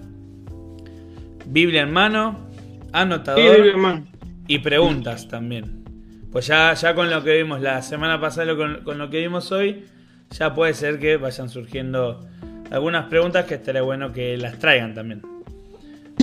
[1.45, 2.49] Biblia en mano,
[2.91, 4.03] anotador
[4.47, 5.83] y preguntas también.
[6.31, 9.51] Pues ya, ya con lo que vimos la semana pasada, con, con lo que vimos
[9.51, 9.85] hoy,
[10.31, 12.27] ya puede ser que vayan surgiendo
[12.71, 15.21] algunas preguntas que estaría bueno que las traigan también.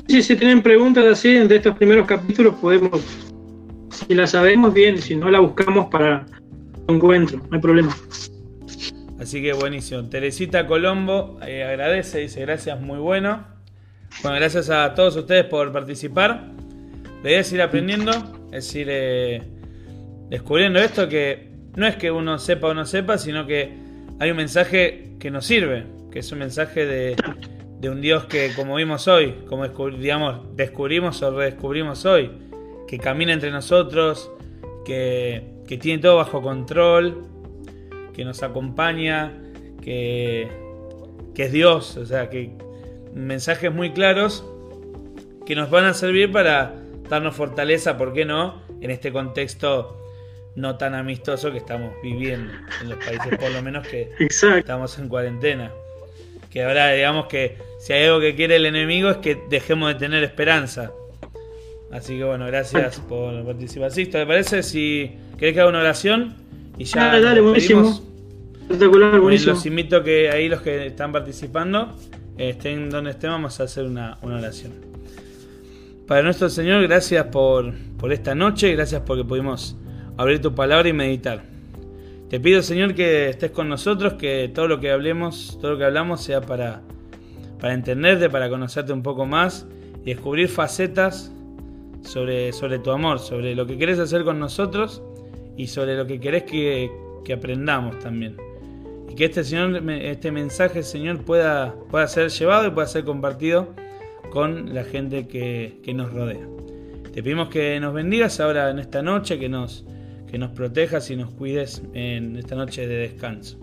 [0.09, 3.01] Sí, si tienen preguntas así de estos primeros capítulos, podemos,
[3.91, 6.27] si las sabemos bien, si no la buscamos para
[6.89, 7.97] encuentro, no hay problema.
[9.21, 10.09] Así que buenísimo.
[10.09, 13.45] Teresita Colombo eh, agradece, dice gracias, muy bueno.
[14.23, 16.49] Bueno, gracias a todos ustedes por participar.
[17.23, 18.13] La idea es ir aprendiendo,
[18.51, 19.43] es ir eh,
[20.31, 23.71] descubriendo esto que no es que uno sepa o no sepa, sino que
[24.19, 27.17] hay un mensaje que nos sirve, que es un mensaje de,
[27.91, 32.31] un Dios que, como vimos hoy, como digamos, descubrimos o redescubrimos hoy,
[32.89, 34.31] que camina entre nosotros,
[34.87, 37.27] que, que tiene todo bajo control,
[38.21, 39.33] que nos acompaña,
[39.83, 40.47] que,
[41.35, 42.51] que es Dios, o sea, que
[43.15, 44.45] mensajes muy claros
[45.47, 46.75] que nos van a servir para
[47.09, 49.97] darnos fortaleza, ¿por qué no?, en este contexto
[50.55, 52.53] no tan amistoso que estamos viviendo
[52.83, 54.11] en los países, por lo menos que
[54.59, 55.73] estamos en cuarentena.
[56.51, 59.99] Que ahora digamos que si hay algo que quiere el enemigo es que dejemos de
[59.99, 60.93] tener esperanza.
[61.91, 63.91] Así que bueno, gracias por participar.
[63.91, 66.37] ¿te parece si querés que haga una oración?
[66.77, 68.10] Y ya dale, dale buenísimo.
[68.71, 69.55] Espectacular, buenísimo.
[69.55, 71.97] Los invito a que ahí los que están participando,
[72.39, 74.75] estén donde estén, vamos a hacer una, oración.
[76.07, 79.77] Para nuestro Señor, gracias por, por esta noche, gracias porque pudimos
[80.17, 81.43] abrir tu palabra y meditar.
[82.29, 85.87] Te pido, Señor, que estés con nosotros, que todo lo que hablemos, todo lo que
[85.87, 86.81] hablamos sea para,
[87.61, 89.67] para entenderte, para conocerte un poco más
[90.05, 91.33] y descubrir facetas
[92.03, 95.03] sobre, sobre tu amor, sobre lo que querés hacer con nosotros
[95.57, 96.89] y sobre lo que querés que,
[97.25, 98.37] que aprendamos también.
[99.11, 103.75] Y que este, señor, este mensaje, Señor, pueda, pueda ser llevado y pueda ser compartido
[104.31, 106.47] con la gente que, que nos rodea.
[107.13, 109.85] Te pedimos que nos bendigas ahora en esta noche, que nos,
[110.31, 113.59] que nos protejas y nos cuides en esta noche de descanso.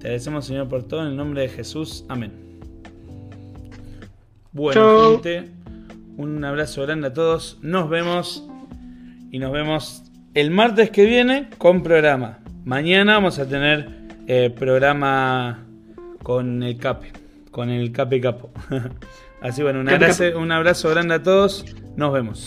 [0.00, 1.02] Te agradecemos, Señor, por todo.
[1.02, 2.04] En el nombre de Jesús.
[2.08, 2.32] Amén.
[4.50, 5.48] Bueno, gente,
[6.16, 7.58] un abrazo grande a todos.
[7.62, 8.48] Nos vemos
[9.30, 10.02] y nos vemos
[10.34, 12.40] el martes que viene con programa.
[12.64, 15.66] Mañana vamos a tener eh, programa
[16.22, 17.12] con el CAPE,
[17.50, 18.50] con el CAPE Capo.
[19.40, 21.64] Así bueno, un abrazo, un abrazo grande a todos.
[21.96, 22.46] Nos vemos.